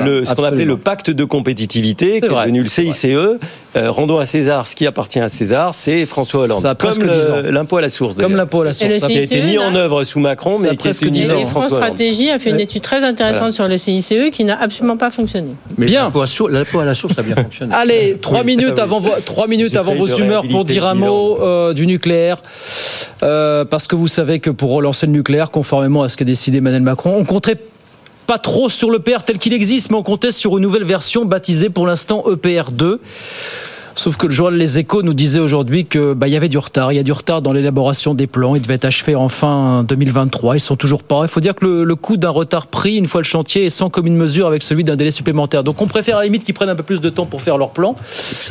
[0.03, 3.05] le- ce qu'on appelait le pacte de compétitivité, qui est devenu le CICE.
[3.75, 6.61] Euh, rendons à César ce qui appartient à César, c'est François Hollande.
[6.61, 7.35] Ça a presque Comme 10 ans.
[7.43, 8.15] le- l'impôt à la source.
[8.15, 8.99] Comme l'impôt à la source.
[9.07, 11.37] qui a été mis là, en œuvre sous Macron, mais qui mis ans.
[11.39, 11.93] Et en France François Hollande.
[11.95, 15.49] Stratégie a fait une étude très intéressante sur le CICE qui n'a absolument pas fonctionné.
[15.77, 16.03] Mais Bien.
[16.49, 17.73] l'impôt à la source a bien fonctionné.
[17.75, 21.87] Allez, trois minutes avant trois minutes avant vos humeurs pour dire un mot euh, du
[21.87, 22.37] nucléaire,
[23.23, 26.59] Euh, parce que vous savez que pour relancer le nucléaire, conformément à ce qu'a décidé
[26.59, 27.59] Emmanuel Macron, on compterait
[28.27, 31.69] pas trop sur l'EPR tel qu'il existe, mais on comptait sur une nouvelle version baptisée
[31.69, 33.01] pour l'instant EPR 2.
[33.95, 36.57] Sauf que le journal Les Échos nous disait aujourd'hui que bah, il y avait du
[36.57, 36.91] retard.
[36.91, 38.55] Il y a du retard dans l'élaboration des plans.
[38.55, 40.55] Ils devaient être achevés en fin 2023.
[40.55, 41.21] Ils sont toujours pas.
[41.23, 43.69] Il faut dire que le, le coût d'un retard pris une fois le chantier est
[43.69, 45.63] sans commune mesure avec celui d'un délai supplémentaire.
[45.63, 47.57] Donc on préfère à la limite qu'ils prennent un peu plus de temps pour faire
[47.57, 47.95] leur plan,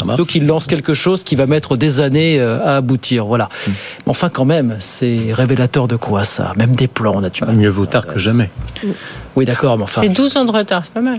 [0.07, 3.27] plutôt qu'ils lancent quelque chose qui va mettre des années euh, à aboutir.
[3.27, 3.49] Voilà.
[3.67, 3.75] Mais
[4.07, 6.53] enfin quand même, c'est révélateur de quoi ça?
[6.57, 7.57] Même des plans, on a du mal.
[7.57, 8.51] Mieux vaut tard que jamais.
[9.35, 10.03] Oui, d'accord, mais enfin.
[10.03, 11.19] C'est 12 ans de retard, c'est pas mal.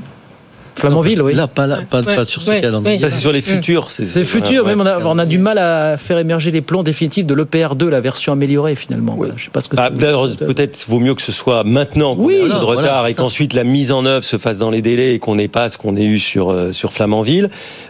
[0.75, 1.33] Flamanville, oui.
[1.33, 2.99] Là, pas, là, pas, Ouais, pas sur ce ouais, calendrier.
[2.99, 3.91] Ça, c'est sur les futurs.
[3.91, 7.25] C'est futur, même on a, on a du mal à faire émerger les plans définitifs
[7.25, 9.13] de l'EPR2, la version améliorée finalement.
[9.15, 10.01] Voilà, je sais pas ce que Ah, c'est.
[10.01, 12.81] d'ailleurs, Peut-être vaut mieux que ce soit maintenant qu'on Oui, ait un peu de retard
[12.99, 15.47] voilà, et qu'ensuite la mise en œuvre se fasse dans les délais et qu'on n'ait
[15.47, 17.49] pas ce qu'on ait eu sur, euh, sur Flamanville.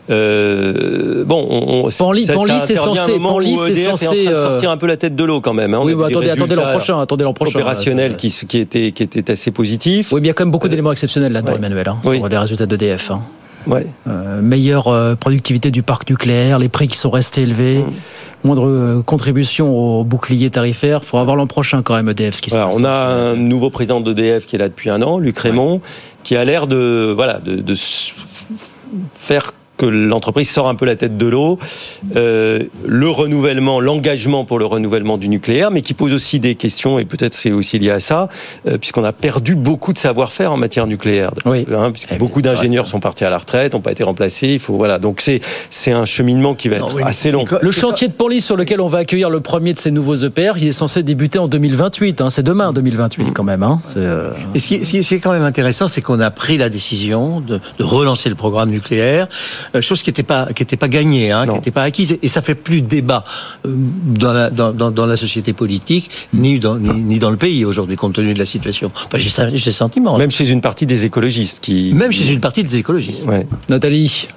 [0.09, 4.88] Euh, bon, on, on- Panly- c'est censé- Panly, c'est en censé, euh, sortir un peu
[4.88, 5.73] la tête de l'eau quand même.
[5.73, 5.81] hein.
[5.84, 7.59] Oui, attendez, attendez l'an prochain, attendez l'an prochain.
[7.59, 10.11] Opérationnels qui, étaient assez positifs.
[10.11, 11.97] Oui, mais il y a quand même beaucoup d'éléments exceptionnels là-dedans, Emmanuel, hein,
[12.29, 13.11] les résultats d'EDF.
[13.11, 13.21] Hein.
[14.07, 17.80] Euh, meilleure euh, productivité du parc nucléaire, les prix qui sont restés élevés.
[17.80, 17.93] Mm.
[18.43, 20.99] Moindre euh, contribution au bouclier tarifaire.
[21.01, 22.82] Il faudra voir l'an prochain quand même EDF ce qui Voilà, se passe.
[22.82, 25.82] on a un nouveau président d'EDF qui est là depuis un an, Luc Raymond,
[26.24, 27.76] qui a l'air de, voilà, de,
[29.15, 29.53] faire
[29.84, 31.59] que l'entreprise sort un peu la tête de l'eau,
[32.15, 36.99] euh, le renouvellement, l'engagement pour le renouvellement du nucléaire, mais qui pose aussi des questions,
[36.99, 38.29] et peut-être c'est aussi lié à ça,
[38.67, 41.31] euh, puisqu'on a perdu beaucoup de savoir-faire en matière nucléaire.
[41.45, 44.49] Hein, puisque beaucoup d'ingénieurs sont partis à la retraite, n'ont pas été remplacés.
[44.49, 47.45] Il faut voilà, donc c'est c'est un cheminement qui va être assez long.
[47.61, 50.53] Le chantier de Panly sur lequel on va accueillir le premier de ces nouveaux EPR,
[50.57, 52.21] il est censé débuter en 2028.
[52.21, 52.29] hein.
[52.29, 53.63] C'est demain 2028 quand même.
[53.63, 53.79] hein.
[53.84, 56.69] C'est, euh, Et ce qui, ce est quand même intéressant, c'est qu'on a pris la
[56.69, 59.27] décision de, de relancer le programme nucléaire,
[59.72, 62.28] euh, chose qui n'était pas qui était pas gagnée, hein, qui n'était pas acquise, et
[62.28, 63.24] ça fait plus débat
[63.65, 67.38] euh, dans la dans, dans, dans la société politique ni dans ni, ni dans le
[67.38, 68.91] pays aujourd'hui compte tenu de la situation.
[68.93, 70.17] Enfin, j'ai j'ai sentiment.
[70.17, 71.93] Même chez une partie des écologistes qui.
[71.93, 73.26] Même chez une partie des écologistes.
[73.69, 74.28] Nathalie.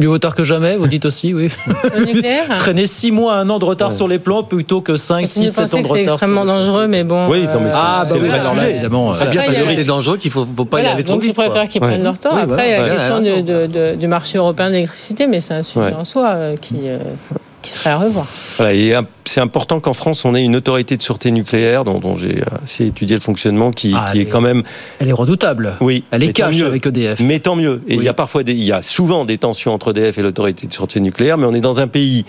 [0.00, 1.50] Mieux vaut tard que jamais, vous dites aussi, oui.
[1.96, 5.22] Le nucléaire Traîner 6 mois, un an de retard sur les plans plutôt que 5,
[5.22, 6.14] Continue 6, de 7 penser ans de que c'est retard.
[6.14, 7.28] extrêmement dangereux, mais bon.
[7.28, 8.72] Oui, non, mais euh, c'est- Ah, bah c'est oui, le vrai alors là, sujet.
[8.74, 11.02] évidemment, C'est euh, bien parce que a- c'est dangereux qu'il faut, faut pas y aller
[11.02, 11.30] trop donc vite.
[11.30, 12.30] je préfère qu'ils prennent leur temps.
[12.34, 15.62] Oui, Après, il y a la question du marché européen de l'électricité, mais c'est un
[15.64, 15.94] sujet Ouais.
[15.94, 16.98] en soi euh, qui, euh,
[17.62, 18.26] qui serait à revoir.
[18.56, 21.98] Voilà, et euh, c'est important qu'en France, on ait une autorité de sûreté nucléaire dont,
[21.98, 24.62] dont j'ai assez étudié le fonctionnement, qui, Ah, qui est quand même.
[25.00, 25.74] Elle est redoutable.
[25.80, 26.04] Oui.
[26.10, 26.66] Elle est mieux.
[26.66, 27.20] avec EDF.
[27.20, 27.82] Mais tant mieux.
[27.88, 30.22] Et il y a parfois, des, il y a souvent des tensions entre EDF et
[30.22, 32.24] l'autorité de sûreté nucléaire, mais on est dans un pays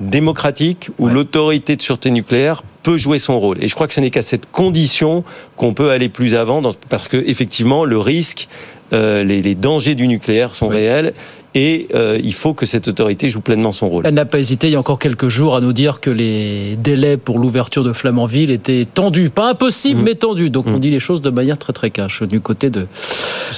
[0.00, 3.62] démocratique où l'autorité de sûreté nucléaire peut jouer son rôle.
[3.62, 5.24] Et je crois que ce n'est qu'à cette condition
[5.56, 8.48] qu'on peut aller plus avant, dans- parce que effectivement, le risque,
[8.92, 11.14] euh, les, les dangers du nucléaire sont réels,
[11.56, 14.06] et euh, il faut que cette autorité joue pleinement son rôle.
[14.06, 16.76] Elle n'a pas hésité il y a encore quelques jours à nous dire que les
[16.76, 19.30] délais pour l'ouverture de Flamanville étaient tendus.
[19.30, 20.50] Pas impossible, mais tendus.
[20.50, 22.86] Donc on dit les choses de manière très très cash du côté de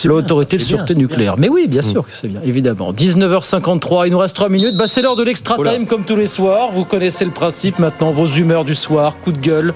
[0.05, 1.37] l'autorité de bien, sûreté nucléaire.
[1.39, 2.93] Mais oui, bien sûr que c'est bien, évidemment.
[2.93, 4.77] 19h53, il nous reste 3 minutes.
[4.79, 6.71] Bah, c'est l'heure de l'extra time comme tous les soirs.
[6.73, 9.75] Vous connaissez le principe maintenant, vos humeurs du soir, coup de gueule.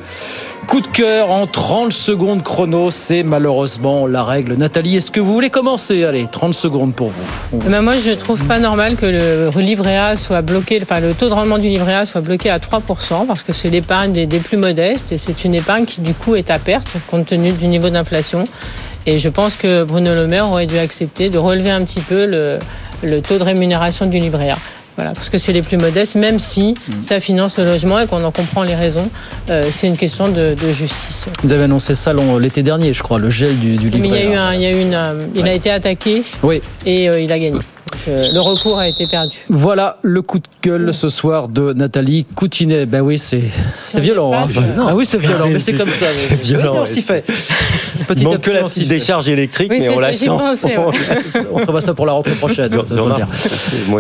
[0.69, 4.55] Coup de cœur en 30 secondes chrono, c'est malheureusement la règle.
[4.55, 6.05] Nathalie, est-ce que vous voulez commencer?
[6.05, 7.23] Allez, 30 secondes pour vous.
[7.53, 11.15] Eh ben, moi, je trouve pas normal que le livret A soit bloqué, enfin le
[11.15, 14.27] taux de rendement du livret A soit bloqué à 3%, parce que c'est l'épargne des,
[14.27, 17.53] des plus modestes et c'est une épargne qui, du coup, est à perte compte tenu
[17.53, 18.45] du niveau d'inflation.
[19.07, 22.27] Et je pense que Bruno Le Maire aurait dû accepter de relever un petit peu
[22.27, 22.59] le,
[23.03, 24.59] le taux de rémunération du livret A.
[24.97, 28.23] Voilà, parce que c'est les plus modestes, même si ça finance le logement et qu'on
[28.25, 29.09] en comprend les raisons,
[29.49, 31.29] euh, c'est une question de, de justice.
[31.43, 34.01] Vous avez annoncé ça l'été dernier, je crois, le gel du, du livret.
[34.01, 34.43] Mais il y a eu A.
[34.49, 36.61] un, il y a eu une, euh, il a été attaqué Oui.
[36.85, 37.59] et euh, il a gagné.
[38.09, 39.37] Euh, le recours a été perdu.
[39.49, 42.87] Voilà le coup de gueule ce soir de Nathalie Coutinet.
[42.87, 43.43] Ben oui, c'est
[43.85, 44.33] c'est violent.
[44.35, 44.47] hein.
[44.89, 46.07] Ah oui, c'est violent, mais c'est comme ça.
[46.17, 47.25] C'est violent, Oui, on s'y fait.
[48.09, 50.27] Petit Il à manque que la on petite décharge électrique, Oui, mais on la sent.
[50.27, 51.45] pensais, ouais.
[51.53, 52.71] On prévoit ça pour la rentrée prochaine.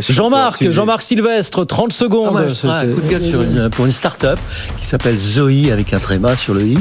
[0.08, 2.34] Jean-Marc, Jean-Marc, Sylvestre, 30 secondes.
[2.38, 4.38] Ah je un coup de gueule sur une- pour une start-up
[4.80, 6.78] qui s'appelle Zoe avec un tréma sur le i,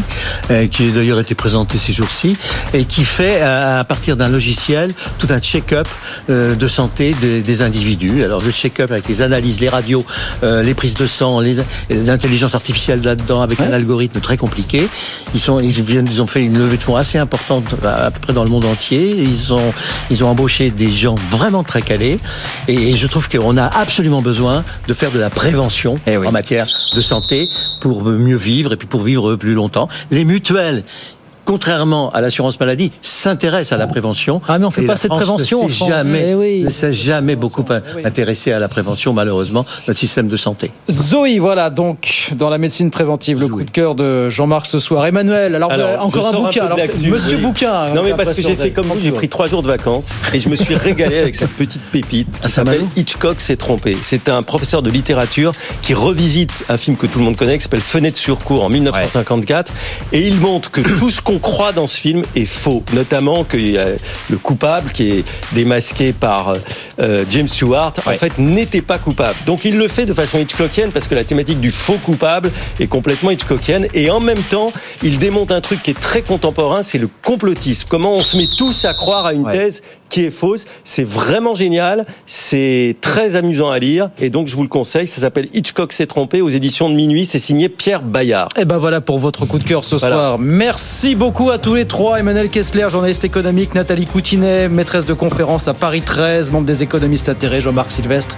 [0.49, 2.35] euh, qui a d'ailleurs été présentée ces jours-ci,
[2.73, 5.87] et qui fait euh, à partir d'un logiciel tout un check-up
[6.29, 8.23] euh, de santé des, des individus.
[8.23, 10.05] Alors le check-up avec les analyses, les radios,
[10.43, 11.41] euh, les prises de sang,
[11.89, 14.87] l'intelligence artificielle là-dedans avec un algorithme très compliqué.
[15.33, 18.11] Ils sont, ils viennent, ils ont fait une levée de fonds assez importante à, à
[18.11, 19.15] peu près dans le monde entier.
[19.17, 19.73] Ils ont,
[20.11, 22.19] ils ont embauché des gens vraiment très calés,
[22.67, 26.67] et, et je trouve qu'on a absolument besoin de faire de la prévention en matière
[26.95, 27.49] de santé
[27.81, 29.89] pour mieux vivre et puis pour vivre plus longtemps.
[30.11, 30.83] Les mutuelles.
[31.45, 34.41] Contrairement à l'assurance maladie, s'intéressent à la prévention.
[34.47, 36.61] Ah mais on fait pas cette prévention en Ne s'est jamais, Eh oui.
[36.63, 37.65] ne s'est jamais beaucoup
[38.05, 40.71] intéressé à la prévention, malheureusement, notre système de santé.
[40.89, 45.05] Zoé, voilà, donc, dans la médecine préventive, le coup de cœur de Jean-Marc ce soir.
[45.05, 45.71] Emmanuel, alors,
[46.03, 46.65] encore un bouquin.
[46.65, 47.43] Alors, Monsieur oui.
[47.43, 47.73] Bouquin.
[47.73, 49.67] hein, Non, mais j'ai parce que j'ai fait comme vous, j'ai pris trois jours de
[49.67, 53.55] vacances et je me suis régalé avec cette petite pépite Ah, qui s'appelle Hitchcock s'est
[53.57, 53.97] trompé.
[54.03, 57.63] C'est un professeur de littérature qui revisite un film que tout le monde connaît qui
[57.63, 59.73] s'appelle Fenêtre sur cour en 1954
[60.13, 63.57] et il montre que tout ce qu'on croit dans ce film est faux, notamment que
[63.57, 65.23] le coupable qui est
[65.53, 66.55] démasqué par
[66.99, 69.35] euh, James Stewart en fait n'était pas coupable.
[69.45, 72.87] Donc il le fait de façon Hitchcockienne parce que la thématique du faux coupable est
[72.87, 74.73] complètement Hitchcockienne et en même temps
[75.03, 77.87] il démonte un truc qui est très contemporain, c'est le complotisme.
[77.89, 79.81] Comment on se met tous à croire à une thèse
[80.11, 80.65] qui est fausse.
[80.83, 85.07] C'est vraiment génial, c'est très amusant à lire et donc je vous le conseille.
[85.07, 87.25] Ça s'appelle Hitchcock s'est trompé aux éditions de minuit.
[87.25, 88.49] C'est signé Pierre Bayard.
[88.59, 90.15] Et ben voilà pour votre coup de cœur ce Voilà.
[90.15, 90.39] soir.
[90.39, 92.19] Merci beaucoup à tous les trois.
[92.19, 97.29] Emmanuel Kessler, journaliste économique, Nathalie Coutinet, maîtresse de conférence à Paris 13, membre des économistes
[97.29, 98.35] atterrés, Jean-Marc Sylvestre,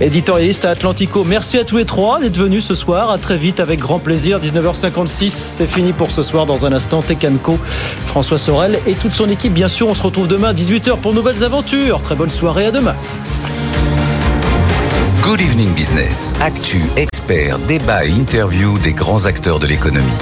[0.00, 1.24] éditorialiste à Atlantico.
[1.24, 3.10] Merci à tous les trois d'être venus ce soir.
[3.10, 4.40] À très vite avec grand plaisir.
[4.40, 6.46] 19h56, c'est fini pour ce soir.
[6.46, 7.58] Dans un instant, Tekanko,
[8.06, 9.52] François Sorel et toute son équipe.
[9.52, 12.02] Bien sûr, on se retrouve demain à 18h pour nouvelles aventures.
[12.02, 12.94] Très bonne soirée, à demain.
[15.22, 16.34] Good Evening Business.
[16.40, 20.12] Actu, experts, débat et interview des grands acteurs de l'économie.